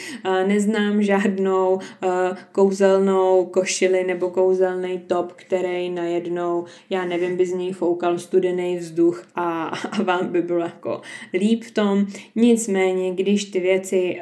Neznám 0.46 1.02
žádnou 1.02 1.78
kouzelnou 2.52 3.44
košili 3.44 4.04
nebo 4.04 4.30
kouzelný 4.30 4.98
top, 5.06 5.32
který 5.32 5.90
najednou, 5.90 6.64
já 6.90 7.04
nevím, 7.04 7.36
by 7.36 7.46
z 7.46 7.52
něj 7.52 7.72
foukal 7.72 8.18
studený 8.18 8.76
vzduch 8.76 9.26
a, 9.34 9.64
a 9.66 10.02
vám 10.02 10.26
by 10.26 10.42
bylo 10.42 10.60
jako 10.60 11.00
líp 11.34 11.64
v 11.64 11.70
tom. 11.70 12.06
Nicméně, 12.36 13.14
když 13.14 13.44
ty 13.44 13.60
věci, 13.60 14.20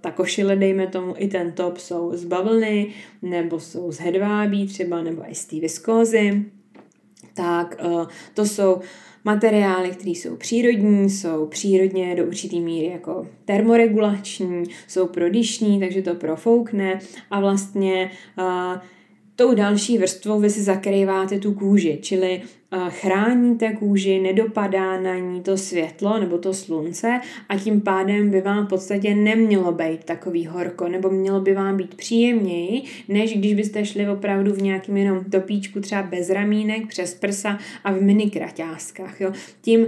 ta 0.00 0.10
košile, 0.10 0.56
dejme 0.56 0.86
tomu, 0.86 1.14
i 1.18 1.28
ten 1.28 1.52
top 1.52 1.78
jsou 1.78 2.10
z 2.14 2.24
bavlny, 2.24 2.92
nebo 3.22 3.60
jsou 3.60 3.92
z 3.92 3.98
hedvábí 3.98 4.66
třeba, 4.66 5.02
nebo 5.02 5.22
i 5.28 5.34
z 5.34 5.44
té 5.44 5.60
viskózy, 5.60 6.44
tak 7.34 7.76
to 8.34 8.46
jsou 8.46 8.80
materiály, 9.24 9.90
které 9.90 10.10
jsou 10.10 10.36
přírodní, 10.36 11.10
jsou 11.10 11.46
přírodně 11.46 12.14
do 12.14 12.24
určitý 12.24 12.60
míry 12.60 12.86
jako 12.86 13.26
termoregulační, 13.44 14.64
jsou 14.88 15.06
prodyšní, 15.06 15.80
takže 15.80 16.02
to 16.02 16.14
profoukne 16.14 17.00
a 17.30 17.40
vlastně 17.40 18.10
uh, 18.38 18.80
tou 19.36 19.54
další 19.54 19.98
vrstvou 19.98 20.40
vy 20.40 20.50
si 20.50 20.62
zakrýváte 20.62 21.38
tu 21.38 21.52
kůži, 21.52 21.98
čili 22.02 22.42
chráníte 22.88 23.72
kůži, 23.72 24.20
nedopadá 24.20 25.00
na 25.00 25.18
ní 25.18 25.42
to 25.42 25.56
světlo 25.56 26.20
nebo 26.20 26.38
to 26.38 26.54
slunce 26.54 27.20
a 27.48 27.58
tím 27.58 27.80
pádem 27.80 28.30
by 28.30 28.40
vám 28.40 28.66
v 28.66 28.68
podstatě 28.68 29.14
nemělo 29.14 29.72
být 29.72 30.04
takový 30.04 30.46
horko, 30.46 30.88
nebo 30.88 31.10
mělo 31.10 31.40
by 31.40 31.54
vám 31.54 31.76
být 31.76 31.94
příjemněji, 31.94 32.82
než 33.08 33.38
když 33.38 33.54
byste 33.54 33.84
šli 33.84 34.08
opravdu 34.08 34.52
v 34.52 34.62
nějakým 34.62 34.96
jenom 34.96 35.24
topíčku 35.24 35.80
třeba 35.80 36.02
bez 36.02 36.30
ramínek, 36.30 36.86
přes 36.86 37.14
prsa 37.14 37.58
a 37.84 37.92
v 37.92 38.02
mini 38.02 38.30
kraťáskách. 38.30 39.20
Jo. 39.20 39.32
Tím, 39.62 39.86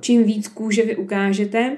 čím 0.00 0.24
víc 0.24 0.48
kůže 0.48 0.82
vy 0.82 0.96
ukážete, 0.96 1.76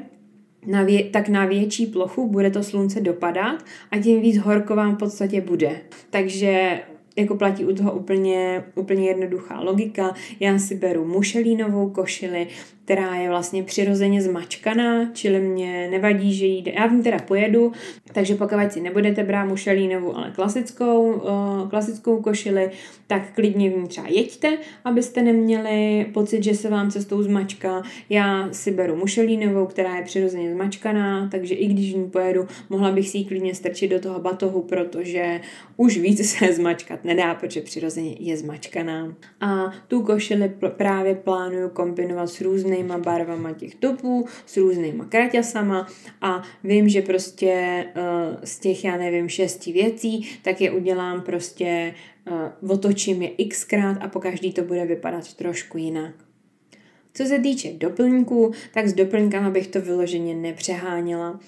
na 0.66 0.84
vě- 0.84 1.10
tak 1.10 1.28
na 1.28 1.46
větší 1.46 1.86
plochu 1.86 2.28
bude 2.28 2.50
to 2.50 2.62
slunce 2.62 3.00
dopadat 3.00 3.64
a 3.90 3.98
tím 3.98 4.20
víc 4.20 4.38
horko 4.38 4.76
vám 4.76 4.94
v 4.94 4.98
podstatě 4.98 5.40
bude. 5.40 5.80
Takže 6.10 6.80
jako 7.16 7.34
platí 7.34 7.64
u 7.64 7.74
toho 7.74 7.92
úplně, 7.92 8.64
úplně 8.74 9.08
jednoduchá 9.08 9.60
logika. 9.60 10.14
Já 10.40 10.58
si 10.58 10.74
beru 10.74 11.04
mušelínovou 11.04 11.90
košili, 11.90 12.46
která 12.84 13.14
je 13.14 13.28
vlastně 13.28 13.62
přirozeně 13.62 14.22
zmačkaná, 14.22 15.10
čili 15.12 15.40
mě 15.40 15.88
nevadí, 15.90 16.34
že 16.34 16.46
jde. 16.46 16.72
Já 16.76 16.86
v 16.86 16.92
ní 16.92 17.02
teda 17.02 17.18
pojedu, 17.18 17.72
takže 18.12 18.34
pokud 18.34 18.58
si 18.70 18.80
nebudete 18.80 19.24
brát 19.24 19.44
mušelínovou, 19.44 20.16
ale 20.16 20.30
klasickou, 20.30 21.12
uh, 21.12 21.70
klasickou 21.70 22.22
košili, 22.22 22.70
tak 23.06 23.34
klidně 23.34 23.70
v 23.70 23.78
ní 23.78 23.88
třeba 23.88 24.06
jeďte, 24.08 24.58
abyste 24.84 25.22
neměli 25.22 26.06
pocit, 26.14 26.44
že 26.44 26.54
se 26.54 26.70
vám 26.70 26.90
cestou 26.90 27.22
zmačka. 27.22 27.82
Já 28.08 28.48
si 28.52 28.70
beru 28.70 28.96
mušelínovou, 28.96 29.66
která 29.66 29.96
je 29.96 30.02
přirozeně 30.02 30.52
zmačkaná, 30.52 31.28
takže 31.30 31.54
i 31.54 31.66
když 31.66 31.94
v 31.94 31.96
ní 31.96 32.10
pojedu, 32.10 32.46
mohla 32.70 32.90
bych 32.90 33.08
si 33.08 33.18
ji 33.18 33.24
klidně 33.24 33.54
strčit 33.54 33.90
do 33.90 34.00
toho 34.00 34.18
batohu, 34.18 34.62
protože 34.62 35.40
už 35.76 35.98
víc 35.98 36.30
se 36.38 36.52
zmačkat 36.52 37.04
nedá, 37.04 37.34
protože 37.34 37.60
přirozeně 37.60 38.16
je 38.18 38.36
zmačkaná. 38.36 39.14
A 39.40 39.72
tu 39.88 40.02
košili 40.02 40.52
právě 40.76 41.14
plánuju 41.14 41.68
kombinovat 41.68 42.30
s 42.30 42.40
různými 42.40 42.71
různýma 42.72 42.98
barvama 42.98 43.52
těch 43.52 43.74
topů, 43.74 44.26
s 44.46 44.56
různýma 44.56 45.04
kraťasama 45.04 45.88
a 46.20 46.42
vím, 46.64 46.88
že 46.88 47.02
prostě 47.02 47.84
uh, 47.96 48.40
z 48.44 48.58
těch, 48.58 48.84
já 48.84 48.96
nevím, 48.96 49.28
šesti 49.28 49.72
věcí, 49.72 50.38
tak 50.42 50.60
je 50.60 50.70
udělám 50.70 51.20
prostě, 51.20 51.94
uh, 52.62 52.70
otočím 52.70 53.22
je 53.22 53.30
xkrát 53.46 53.98
a 54.00 54.08
po 54.08 54.20
každý 54.20 54.52
to 54.52 54.62
bude 54.62 54.86
vypadat 54.86 55.34
trošku 55.34 55.78
jinak. 55.78 56.14
Co 57.14 57.24
se 57.24 57.38
týče 57.38 57.72
doplňků, 57.72 58.52
tak 58.74 58.88
s 58.88 58.92
doplňkama 58.92 59.50
bych 59.50 59.66
to 59.66 59.80
vyloženě 59.80 60.34
nepřeháněla. 60.34 61.40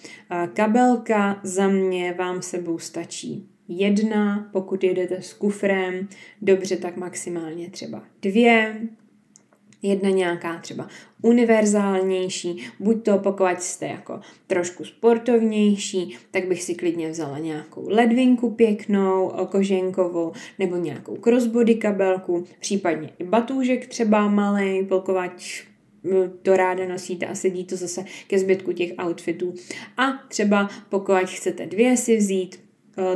Kabelka 0.53 1.41
za 1.43 1.69
mě 1.69 2.15
vám 2.19 2.43
sebou 2.43 2.79
stačí 2.79 3.49
jedna, 3.69 4.49
pokud 4.53 4.85
jedete 4.85 5.23
s 5.23 5.33
kufrem, 5.33 6.09
dobře, 6.43 6.77
tak 6.77 6.97
maximálně 6.97 7.71
třeba 7.71 8.03
dvě, 8.23 8.81
jedna 9.85 10.11
nějaká 10.11 10.59
třeba 10.59 10.89
univerzálnější, 11.23 12.65
buď 12.81 13.05
to 13.05 13.19
pokud 13.19 13.61
jste 13.61 13.87
jako 13.87 14.21
trošku 14.47 14.85
sportovnější, 14.85 16.17
tak 16.31 16.49
bych 16.49 16.63
si 16.63 16.75
klidně 16.75 17.11
vzala 17.11 17.39
nějakou 17.39 17.89
ledvinku 17.89 18.51
pěknou, 18.51 19.33
koženkovou, 19.51 20.33
nebo 20.59 20.77
nějakou 20.77 21.17
crossbody 21.17 21.75
kabelku, 21.75 22.45
případně 22.61 23.11
i 23.19 23.25
batůžek 23.25 23.87
třeba 23.87 24.29
malý, 24.29 24.85
pokud 24.85 25.15
to 26.43 26.57
ráda 26.57 26.89
nosíte 26.89 27.27
a 27.27 27.35
sedí 27.35 27.65
to 27.65 27.77
zase 27.77 28.05
ke 28.27 28.39
zbytku 28.39 28.73
těch 28.73 28.93
outfitů. 29.07 29.55
A 29.97 30.13
třeba 30.29 30.71
pokud 30.89 31.15
chcete 31.25 31.67
dvě 31.67 31.97
si 31.97 32.17
vzít, 32.17 32.64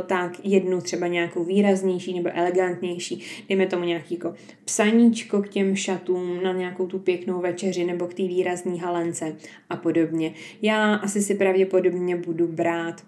tak 0.07 0.45
jednu 0.45 0.81
třeba 0.81 1.07
nějakou 1.07 1.43
výraznější 1.43 2.13
nebo 2.13 2.29
elegantnější, 2.33 3.23
dejme 3.49 3.67
tomu 3.67 3.85
nějaký 3.85 4.13
jako 4.15 4.33
psaníčko 4.65 5.41
k 5.41 5.49
těm 5.49 5.75
šatům 5.75 6.43
na 6.43 6.53
nějakou 6.53 6.87
tu 6.87 6.99
pěknou 6.99 7.41
večeři 7.41 7.85
nebo 7.85 8.07
k 8.07 8.13
té 8.13 8.23
výrazné 8.23 8.77
halence 8.77 9.35
a 9.69 9.75
podobně. 9.75 10.33
Já 10.61 10.95
asi 10.95 11.21
si 11.21 11.35
pravděpodobně 11.35 12.15
budu 12.15 12.47
brát 12.47 13.01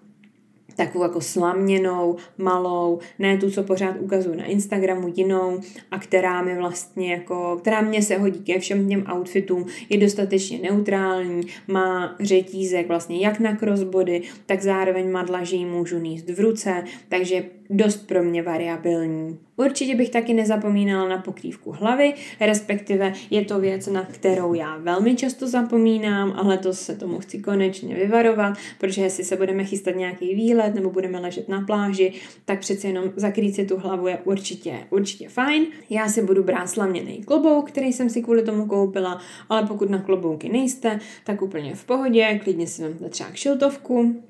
takovou 0.76 1.04
jako 1.04 1.20
slaměnou, 1.20 2.16
malou, 2.38 2.98
ne 3.18 3.38
tu, 3.38 3.50
co 3.50 3.62
pořád 3.62 3.96
ukazuju 4.00 4.36
na 4.36 4.44
Instagramu, 4.44 5.12
jinou 5.16 5.60
a 5.90 5.98
která 5.98 6.42
mi 6.42 6.56
vlastně 6.56 7.12
jako, 7.12 7.58
která 7.60 7.80
mě 7.80 8.02
se 8.02 8.18
hodí 8.18 8.40
ke 8.40 8.58
všem 8.58 8.88
těm 8.88 9.04
outfitům, 9.14 9.66
je 9.88 9.98
dostatečně 9.98 10.58
neutrální, 10.58 11.42
má 11.68 12.16
řetízek 12.20 12.88
vlastně 12.88 13.18
jak 13.18 13.40
na 13.40 13.56
crossbody, 13.56 14.22
tak 14.46 14.62
zároveň 14.62 15.10
madla, 15.10 15.44
že 15.44 15.56
ji 15.56 15.64
můžu 15.64 15.98
níst 15.98 16.30
v 16.30 16.40
ruce, 16.40 16.84
takže 17.08 17.44
dost 17.72 18.06
pro 18.06 18.22
mě 18.22 18.42
variabilní. 18.42 19.38
Určitě 19.56 19.94
bych 19.94 20.10
taky 20.10 20.34
nezapomínala 20.34 21.08
na 21.08 21.18
pokrývku 21.18 21.72
hlavy, 21.72 22.14
respektive 22.40 23.12
je 23.30 23.44
to 23.44 23.60
věc, 23.60 23.86
na 23.86 24.04
kterou 24.04 24.54
já 24.54 24.76
velmi 24.76 25.14
často 25.14 25.48
zapomínám, 25.48 26.32
ale 26.36 26.58
to 26.58 26.74
se 26.74 26.96
tomu 26.96 27.18
chci 27.18 27.38
konečně 27.38 27.94
vyvarovat, 27.94 28.54
protože 28.80 29.02
jestli 29.02 29.24
se 29.24 29.36
budeme 29.36 29.64
chystat 29.64 29.96
nějaký 29.96 30.34
výlet 30.34 30.74
nebo 30.74 30.90
budeme 30.90 31.20
ležet 31.20 31.48
na 31.48 31.60
pláži, 31.60 32.12
tak 32.44 32.60
přece 32.60 32.86
jenom 32.86 33.04
zakrýt 33.16 33.54
si 33.54 33.66
tu 33.66 33.76
hlavu 33.76 34.06
je 34.06 34.18
určitě, 34.24 34.78
určitě 34.90 35.28
fajn. 35.28 35.66
Já 35.90 36.08
si 36.08 36.22
budu 36.22 36.42
brát 36.42 36.66
slaměný 36.66 37.22
klobouk, 37.24 37.68
který 37.68 37.92
jsem 37.92 38.10
si 38.10 38.22
kvůli 38.22 38.42
tomu 38.42 38.66
koupila, 38.66 39.20
ale 39.48 39.66
pokud 39.66 39.90
na 39.90 39.98
klobouky 39.98 40.48
nejste, 40.48 40.98
tak 41.24 41.42
úplně 41.42 41.74
v 41.74 41.84
pohodě, 41.84 42.40
klidně 42.44 42.66
si 42.66 42.82
vezmete 42.82 43.08
třeba 43.08 43.30
kšiltovku, 43.30 44.22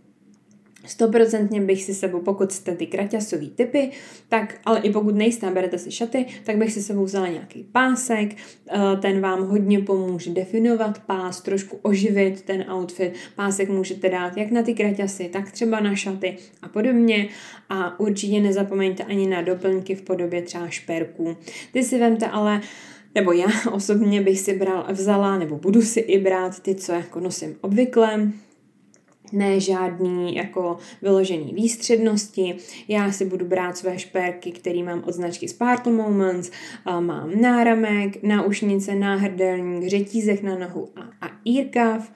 Stoprocentně 0.87 1.61
bych 1.61 1.85
si 1.85 1.95
sebou, 1.95 2.21
pokud 2.21 2.53
jste 2.53 2.75
ty 2.75 2.87
kraťasový 2.87 3.51
typy, 3.51 3.90
tak, 4.29 4.61
ale 4.64 4.81
i 4.81 4.90
pokud 4.90 5.14
nejste 5.14 5.47
a 5.47 5.51
berete 5.51 5.79
si 5.79 5.90
šaty, 5.90 6.27
tak 6.45 6.57
bych 6.57 6.73
si 6.73 6.83
sebou 6.83 7.05
vzala 7.05 7.29
nějaký 7.29 7.66
pásek, 7.73 8.37
eh, 8.37 8.97
ten 9.03 9.21
vám 9.21 9.47
hodně 9.47 9.79
pomůže 9.81 10.31
definovat 10.31 10.99
pás, 10.99 11.40
trošku 11.40 11.79
oživit 11.83 12.42
ten 12.42 12.64
outfit. 12.73 13.12
Pásek 13.37 13.68
můžete 13.68 14.09
dát 14.09 14.37
jak 14.37 14.51
na 14.51 14.62
ty 14.62 14.75
kraťasy, 14.75 15.29
tak 15.33 15.51
třeba 15.51 15.81
na 15.81 15.95
šaty 15.95 16.37
a 16.62 16.68
podobně. 16.68 17.29
A 17.68 18.01
určitě 18.01 18.40
nezapomeňte 18.40 19.05
ani 19.05 19.27
na 19.27 19.42
doplňky 19.42 19.95
v 19.95 20.03
podobě 20.03 20.42
třeba 20.42 20.68
šperků. 20.68 21.37
Ty 21.73 21.85
si 21.85 21.99
vemte 21.99 22.27
ale 22.27 22.61
nebo 23.14 23.33
já 23.33 23.47
osobně 23.73 24.21
bych 24.21 24.40
si 24.40 24.59
bral, 24.59 24.87
vzala, 24.90 25.38
nebo 25.38 25.57
budu 25.57 25.83
si 25.83 26.01
i 26.01 26.18
brát 26.18 26.61
ty, 26.61 26.75
co 26.75 26.92
jako 26.92 27.21
nosím 27.21 27.57
obvykle, 27.61 28.33
ne 29.33 29.61
žádný 29.61 30.35
jako 30.35 30.77
vyložený 31.03 31.53
výstřednosti. 31.55 32.55
Já 32.88 33.12
si 33.12 33.25
budu 33.25 33.47
brát 33.47 33.77
své 33.77 33.99
šperky, 33.99 34.53
které 34.53 34.83
mám 34.83 35.05
od 35.07 35.14
značky 35.14 35.49
Sparkle 35.49 35.92
Moments, 35.92 36.51
mám 37.01 37.40
náramek, 37.40 38.23
náušnice, 38.23 38.95
náhrdelník, 38.95 39.90
řetízek 39.90 40.42
na 40.42 40.59
nohu 40.59 40.88
a, 40.97 41.27
a 41.27 41.31
írkav. 41.47 42.12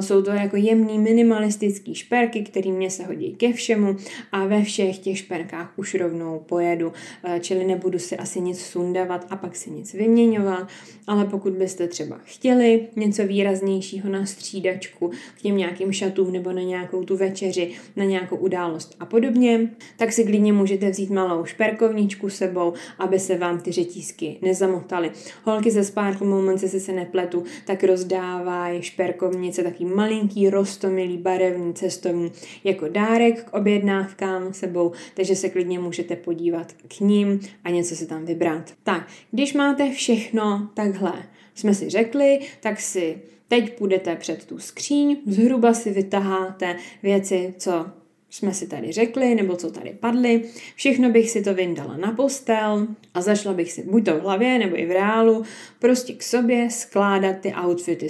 Jsou 0.00 0.22
to 0.22 0.30
jako 0.30 0.56
jemný 0.56 0.98
minimalistický 0.98 1.94
šperky, 1.94 2.42
které 2.42 2.70
mě 2.70 2.90
se 2.90 3.04
hodí 3.04 3.34
ke 3.34 3.52
všemu 3.52 3.96
a 4.32 4.46
ve 4.46 4.62
všech 4.62 4.98
těch 4.98 5.18
šperkách 5.18 5.72
už 5.76 5.94
rovnou 5.94 6.38
pojedu, 6.38 6.92
čili 7.40 7.64
nebudu 7.64 7.98
si 7.98 8.16
asi 8.16 8.40
nic 8.40 8.60
sundavat 8.60 9.26
a 9.30 9.36
pak 9.36 9.56
si 9.56 9.70
nic 9.70 9.94
vyměňovat, 9.94 10.68
ale 11.06 11.24
pokud 11.24 11.52
byste 11.52 11.88
třeba 11.88 12.20
chtěli 12.24 12.88
něco 12.96 13.26
výraznějšího 13.26 14.08
na 14.08 14.26
střídačku 14.26 15.10
k 15.36 15.42
těm 15.42 15.56
nějakým 15.56 15.92
šatům 15.92 16.32
nebo 16.32 16.49
na 16.52 16.62
nějakou 16.62 17.04
tu 17.04 17.16
večeři, 17.16 17.70
na 17.96 18.04
nějakou 18.04 18.36
událost 18.36 18.96
a 19.00 19.06
podobně, 19.06 19.70
tak 19.96 20.12
si 20.12 20.24
klidně 20.24 20.52
můžete 20.52 20.90
vzít 20.90 21.10
malou 21.10 21.44
šperkovničku 21.44 22.30
sebou, 22.30 22.72
aby 22.98 23.18
se 23.18 23.38
vám 23.38 23.60
ty 23.60 23.72
řetízky 23.72 24.36
nezamotaly. 24.42 25.10
Holky 25.44 25.70
ze 25.70 25.84
Sparkle 25.84 26.26
Moments, 26.26 26.62
jestli 26.62 26.80
se 26.80 26.92
nepletu, 26.92 27.44
tak 27.66 27.84
rozdávají 27.84 28.82
šperkovnice, 28.82 29.62
taký 29.62 29.84
malinký, 29.84 30.50
rostomilý, 30.50 31.16
barevný, 31.16 31.74
cestovní, 31.74 32.32
jako 32.64 32.88
dárek 32.88 33.44
k 33.44 33.54
objednávkám 33.54 34.52
sebou, 34.52 34.92
takže 35.14 35.36
se 35.36 35.48
klidně 35.48 35.78
můžete 35.78 36.16
podívat 36.16 36.72
k 36.72 37.00
ním 37.00 37.40
a 37.64 37.70
něco 37.70 37.96
si 37.96 38.06
tam 38.06 38.24
vybrat. 38.24 38.72
Tak, 38.82 39.08
když 39.30 39.54
máte 39.54 39.90
všechno 39.90 40.68
takhle, 40.74 41.12
jsme 41.54 41.74
si 41.74 41.90
řekli, 41.90 42.40
tak 42.60 42.80
si 42.80 43.18
Teď 43.50 43.78
půjdete 43.78 44.16
před 44.16 44.44
tu 44.44 44.58
skříň, 44.58 45.16
zhruba 45.26 45.74
si 45.74 45.90
vytaháte 45.90 46.76
věci, 47.02 47.54
co 47.58 47.86
jsme 48.30 48.54
si 48.54 48.66
tady 48.66 48.92
řekli, 48.92 49.34
nebo 49.34 49.56
co 49.56 49.70
tady 49.70 49.90
padly. 50.00 50.42
Všechno 50.74 51.10
bych 51.10 51.30
si 51.30 51.42
to 51.42 51.54
vyndala 51.54 51.96
na 51.96 52.12
postel 52.12 52.86
a 53.14 53.20
zašla 53.22 53.52
bych 53.52 53.72
si 53.72 53.82
buď 53.82 54.04
to 54.04 54.16
v 54.16 54.20
hlavě, 54.20 54.58
nebo 54.58 54.78
i 54.78 54.86
v 54.86 54.90
reálu, 54.90 55.42
prostě 55.78 56.12
k 56.12 56.22
sobě 56.22 56.70
skládat 56.70 57.36
ty 57.40 57.54
outfity, 57.64 58.08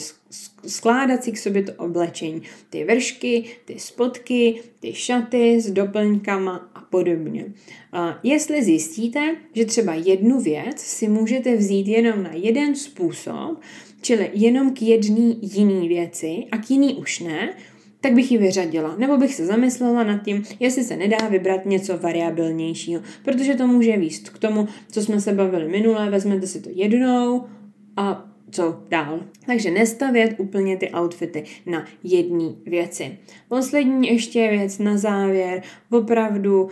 skládat 0.67 1.25
si 1.25 1.33
k 1.33 1.39
sobě 1.39 1.63
to 1.63 1.73
oblečení. 1.77 2.43
Ty 2.71 2.85
vršky, 2.85 3.45
ty 3.65 3.79
spotky, 3.79 4.63
ty 4.81 4.95
šaty 4.95 5.61
s 5.61 5.71
doplňkama 5.71 6.71
a 6.75 6.81
podobně. 6.81 7.47
A 7.93 8.21
jestli 8.23 8.65
zjistíte, 8.65 9.37
že 9.55 9.65
třeba 9.65 9.95
jednu 9.95 10.41
věc 10.41 10.81
si 10.81 11.09
můžete 11.09 11.57
vzít 11.57 11.89
jenom 11.89 12.23
na 12.23 12.31
jeden 12.33 12.77
způsob, 12.77 13.61
čili 14.03 14.31
jenom 14.33 14.75
k 14.75 14.83
jedné 14.83 15.35
jiný 15.43 15.89
věci 15.89 16.45
a 16.53 16.59
k 16.59 16.71
jiný 16.71 16.95
už 16.95 17.21
ne, 17.21 17.55
tak 18.01 18.13
bych 18.13 18.33
ji 18.33 18.39
vyřadila. 18.39 18.97
Nebo 18.99 19.17
bych 19.17 19.35
se 19.35 19.47
zamyslela 19.47 20.05
nad 20.05 20.23
tím, 20.25 20.43
jestli 20.61 20.85
se 20.85 20.97
nedá 20.97 21.29
vybrat 21.31 21.67
něco 21.67 21.99
variabilnějšího, 21.99 23.03
protože 23.25 23.55
to 23.55 23.67
může 23.67 23.97
výst 23.97 24.29
k 24.29 24.39
tomu, 24.39 24.69
co 24.91 25.03
jsme 25.03 25.21
se 25.21 25.33
bavili 25.33 25.69
minule, 25.69 26.11
vezmete 26.11 26.47
si 26.47 26.61
to 26.61 26.71
jednou 26.73 27.45
a 27.97 28.27
co 28.53 28.83
dál. 28.89 29.21
Takže 29.47 29.71
nestavět 29.71 30.35
úplně 30.39 30.77
ty 30.77 30.91
outfity 31.01 31.45
na 31.67 31.87
jedné 32.05 32.49
věci. 32.67 33.19
Poslední 33.49 34.09
ještě 34.09 34.49
věc 34.49 34.79
na 34.79 34.97
závěr. 34.97 35.63
Opravdu, 35.91 36.69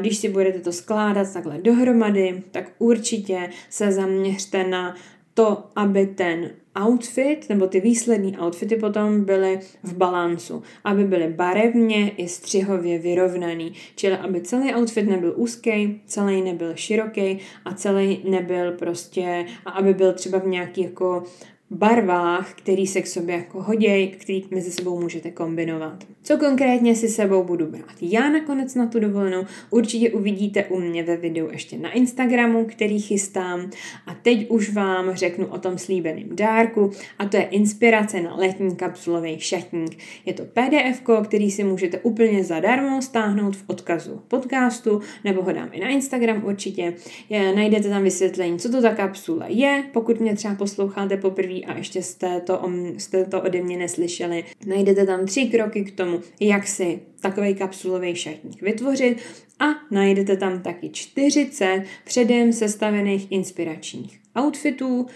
když 0.00 0.16
si 0.16 0.28
budete 0.28 0.58
to 0.58 0.72
skládat 0.72 1.32
takhle 1.32 1.58
dohromady, 1.58 2.42
tak 2.50 2.72
určitě 2.78 3.48
se 3.70 3.92
zaměřte 3.92 4.64
na 4.64 4.94
to, 5.34 5.64
aby 5.76 6.06
ten 6.06 6.50
outfit 6.86 7.40
nebo 7.48 7.66
ty 7.66 7.80
výslední 7.80 8.38
outfity 8.38 8.76
potom 8.76 9.24
byly 9.24 9.60
v 9.82 9.96
balancu, 9.96 10.62
aby 10.84 11.04
byly 11.04 11.28
barevně 11.28 12.10
i 12.10 12.28
střihově 12.28 12.98
vyrovnaný, 12.98 13.72
čili 13.96 14.16
aby 14.16 14.40
celý 14.40 14.74
outfit 14.74 15.02
nebyl 15.02 15.32
úzký, 15.36 16.00
celý 16.06 16.42
nebyl 16.42 16.72
široký 16.74 17.38
a 17.64 17.74
celý 17.74 18.22
nebyl 18.24 18.72
prostě, 18.72 19.46
a 19.66 19.70
aby 19.70 19.94
byl 19.94 20.12
třeba 20.12 20.38
v 20.38 20.46
nějaký 20.46 20.82
jako 20.82 21.24
barvách, 21.72 22.54
který 22.54 22.86
se 22.86 23.02
k 23.02 23.06
sobě 23.06 23.34
jako 23.34 23.62
hoděj, 23.62 24.08
který 24.08 24.44
mezi 24.50 24.72
sebou 24.72 25.00
můžete 25.00 25.30
kombinovat. 25.30 26.04
Co 26.22 26.36
konkrétně 26.36 26.94
si 26.94 27.08
sebou 27.08 27.44
budu 27.44 27.66
brát? 27.66 27.96
Já 28.00 28.30
nakonec 28.30 28.74
na 28.74 28.86
tu 28.86 29.00
dovolenou 29.00 29.44
určitě 29.70 30.10
uvidíte 30.10 30.64
u 30.64 30.80
mě 30.80 31.02
ve 31.02 31.16
videu 31.16 31.48
ještě 31.50 31.78
na 31.78 31.90
Instagramu, 31.90 32.64
který 32.64 33.00
chystám 33.00 33.70
a 34.06 34.14
teď 34.14 34.50
už 34.50 34.72
vám 34.72 35.14
řeknu 35.14 35.46
o 35.46 35.58
tom 35.58 35.78
slíbeném 35.78 36.36
dárku 36.36 36.90
a 37.18 37.28
to 37.28 37.36
je 37.36 37.42
inspirace 37.42 38.20
na 38.20 38.36
letní 38.36 38.76
kapsulový 38.76 39.38
šatník. 39.38 39.98
Je 40.26 40.34
to 40.34 40.44
PDF, 40.44 41.02
který 41.24 41.50
si 41.50 41.64
můžete 41.64 41.98
úplně 41.98 42.44
zadarmo 42.44 43.02
stáhnout 43.02 43.56
v 43.56 43.64
odkazu 43.66 44.22
podcastu 44.28 45.00
nebo 45.24 45.42
ho 45.42 45.52
dám 45.52 45.68
i 45.72 45.80
na 45.80 45.88
Instagram 45.88 46.44
určitě. 46.44 46.94
Je, 47.28 47.54
najdete 47.54 47.88
tam 47.88 48.02
vysvětlení, 48.02 48.58
co 48.58 48.70
to 48.70 48.82
ta 48.82 48.94
kapsule 48.94 49.46
je, 49.48 49.84
pokud 49.92 50.20
mě 50.20 50.36
třeba 50.36 50.54
posloucháte 50.54 51.16
poprvé 51.16 51.61
a 51.66 51.78
ještě 51.78 52.02
jste 52.02 52.40
to, 52.40 52.70
jste 52.98 53.24
to 53.24 53.42
ode 53.42 53.62
mě 53.62 53.76
neslyšeli, 53.76 54.44
najdete 54.66 55.06
tam 55.06 55.26
tři 55.26 55.44
kroky 55.44 55.84
k 55.84 55.96
tomu, 55.96 56.20
jak 56.40 56.66
si 56.66 57.00
takový 57.20 57.54
kapsulový 57.54 58.14
šatník 58.16 58.62
vytvořit 58.62 59.18
a 59.58 59.64
najdete 59.90 60.36
tam 60.36 60.62
taky 60.62 60.88
40 60.88 61.84
předem 62.04 62.52
sestavených 62.52 63.32
inspiračních 63.32 64.20
outfitů, 64.38 65.06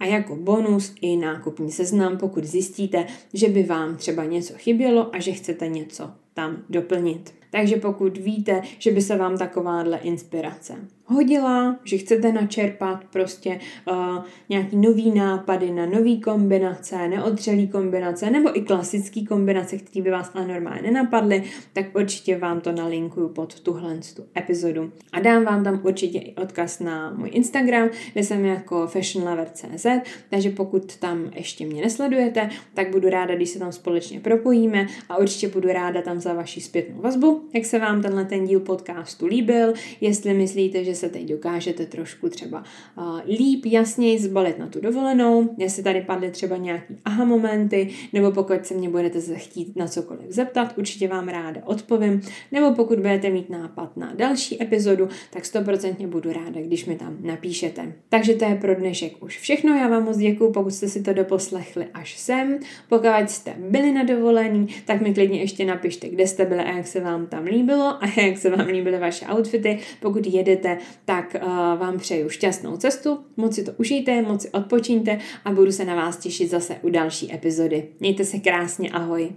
a 0.00 0.06
jako 0.06 0.36
bonus 0.36 0.94
i 1.00 1.16
nákupní 1.16 1.72
seznam, 1.72 2.18
pokud 2.18 2.44
zjistíte, 2.44 3.06
že 3.34 3.48
by 3.48 3.62
vám 3.62 3.96
třeba 3.96 4.24
něco 4.24 4.54
chybělo 4.56 5.14
a 5.14 5.20
že 5.20 5.32
chcete 5.32 5.68
něco 5.68 6.10
tam 6.34 6.64
doplnit. 6.70 7.34
Takže 7.50 7.76
pokud 7.76 8.18
víte, 8.18 8.62
že 8.78 8.92
by 8.92 9.02
se 9.02 9.16
vám 9.16 9.38
takováhle 9.38 9.98
inspirace 9.98 10.74
hodila, 11.06 11.76
že 11.84 11.98
chcete 11.98 12.32
načerpat 12.32 13.04
prostě 13.12 13.60
uh, 13.90 14.24
nějaký 14.48 14.76
nový 14.76 15.10
nápady 15.10 15.70
na 15.70 15.86
nový 15.86 16.20
kombinace, 16.20 17.08
neodřelý 17.08 17.68
kombinace, 17.68 18.30
nebo 18.30 18.58
i 18.58 18.62
klasický 18.62 19.26
kombinace, 19.26 19.76
které 19.76 20.02
by 20.02 20.10
vás 20.10 20.30
ale 20.34 20.46
normálně 20.46 20.82
nenapadly, 20.82 21.42
tak 21.72 21.86
určitě 21.96 22.38
vám 22.38 22.60
to 22.60 22.72
nalinkuju 22.72 23.28
pod 23.28 23.60
tuhle 23.60 23.98
tu 24.16 24.24
epizodu. 24.36 24.92
A 25.12 25.20
dám 25.20 25.44
vám 25.44 25.64
tam 25.64 25.80
určitě 25.84 26.18
i 26.18 26.34
odkaz 26.34 26.80
na 26.80 27.10
můj 27.10 27.30
Instagram, 27.32 27.88
kde 28.12 28.22
jsem 28.22 28.44
jako 28.44 28.86
fashionlover.cz, 28.86 29.86
takže 30.30 30.50
pokud 30.50 30.96
tam 30.96 31.30
ještě 31.34 31.66
mě 31.66 31.82
nesledujete, 31.82 32.50
tak 32.74 32.90
budu 32.90 33.08
ráda, 33.08 33.34
když 33.34 33.48
se 33.48 33.58
tam 33.58 33.72
společně 33.72 34.20
propojíme 34.20 34.86
a 35.08 35.16
určitě 35.16 35.48
budu 35.48 35.68
ráda 35.68 36.02
tam 36.02 36.20
za 36.20 36.34
vaši 36.34 36.60
zpětnou 36.60 37.00
vazbu, 37.00 37.48
jak 37.52 37.64
se 37.64 37.78
vám 37.78 38.02
tenhle 38.02 38.24
ten 38.24 38.44
díl 38.44 38.60
podcastu 38.60 39.26
líbil, 39.26 39.72
jestli 40.00 40.34
myslíte, 40.34 40.84
že 40.84 40.93
se 40.94 41.08
teď 41.08 41.28
dokážete 41.28 41.86
trošku 41.86 42.28
třeba 42.28 42.64
uh, 42.98 43.20
líp, 43.28 43.66
jasněji 43.66 44.18
zbalit 44.18 44.58
na 44.58 44.66
tu 44.66 44.80
dovolenou, 44.80 45.54
jestli 45.58 45.82
tady 45.82 46.00
padly 46.00 46.30
třeba 46.30 46.56
nějaký 46.56 46.96
aha 47.04 47.24
momenty, 47.24 47.88
nebo 48.12 48.32
pokud 48.32 48.66
se 48.66 48.74
mě 48.74 48.88
budete 48.88 49.20
chtít 49.34 49.76
na 49.76 49.88
cokoliv 49.88 50.26
zeptat, 50.28 50.78
určitě 50.78 51.08
vám 51.08 51.28
ráda 51.28 51.60
odpovím, 51.64 52.20
nebo 52.52 52.74
pokud 52.74 52.98
budete 52.98 53.30
mít 53.30 53.50
nápad 53.50 53.96
na 53.96 54.14
další 54.14 54.62
epizodu, 54.62 55.08
tak 55.30 55.44
stoprocentně 55.44 56.06
budu 56.06 56.32
ráda, 56.32 56.60
když 56.60 56.86
mi 56.86 56.96
tam 56.96 57.16
napíšete. 57.20 57.92
Takže 58.08 58.34
to 58.34 58.44
je 58.44 58.54
pro 58.54 58.74
dnešek 58.74 59.22
už 59.22 59.38
všechno, 59.38 59.74
já 59.74 59.88
vám 59.88 60.04
moc 60.04 60.16
děkuju, 60.16 60.52
pokud 60.52 60.70
jste 60.70 60.88
si 60.88 61.02
to 61.02 61.12
doposlechli 61.12 61.86
až 61.94 62.18
sem. 62.18 62.58
Pokud 62.88 63.08
jste 63.26 63.54
byli 63.58 63.92
na 63.92 64.02
dovolení, 64.02 64.68
tak 64.84 65.00
mi 65.00 65.14
klidně 65.14 65.40
ještě 65.40 65.64
napište, 65.64 66.08
kde 66.08 66.26
jste 66.26 66.44
byli 66.44 66.60
a 66.60 66.76
jak 66.76 66.86
se 66.86 67.00
vám 67.00 67.26
tam 67.26 67.44
líbilo 67.44 68.04
a 68.04 68.20
jak 68.20 68.38
se 68.38 68.50
vám 68.50 68.66
líbily 68.66 68.98
vaše 68.98 69.26
outfity. 69.26 69.78
Pokud 70.00 70.26
jedete, 70.26 70.78
tak 71.04 71.36
uh, 71.36 71.48
vám 71.78 71.98
přeju 71.98 72.28
šťastnou 72.28 72.76
cestu, 72.76 73.18
moc 73.36 73.54
si 73.54 73.64
to 73.64 73.72
užijte, 73.76 74.22
moc 74.22 74.42
si 74.42 74.50
odpočíňte 74.50 75.18
a 75.44 75.52
budu 75.52 75.72
se 75.72 75.84
na 75.84 75.94
vás 75.94 76.16
těšit 76.16 76.50
zase 76.50 76.76
u 76.82 76.90
další 76.90 77.34
epizody. 77.34 77.88
Mějte 78.00 78.24
se 78.24 78.38
krásně, 78.38 78.90
ahoj. 78.90 79.32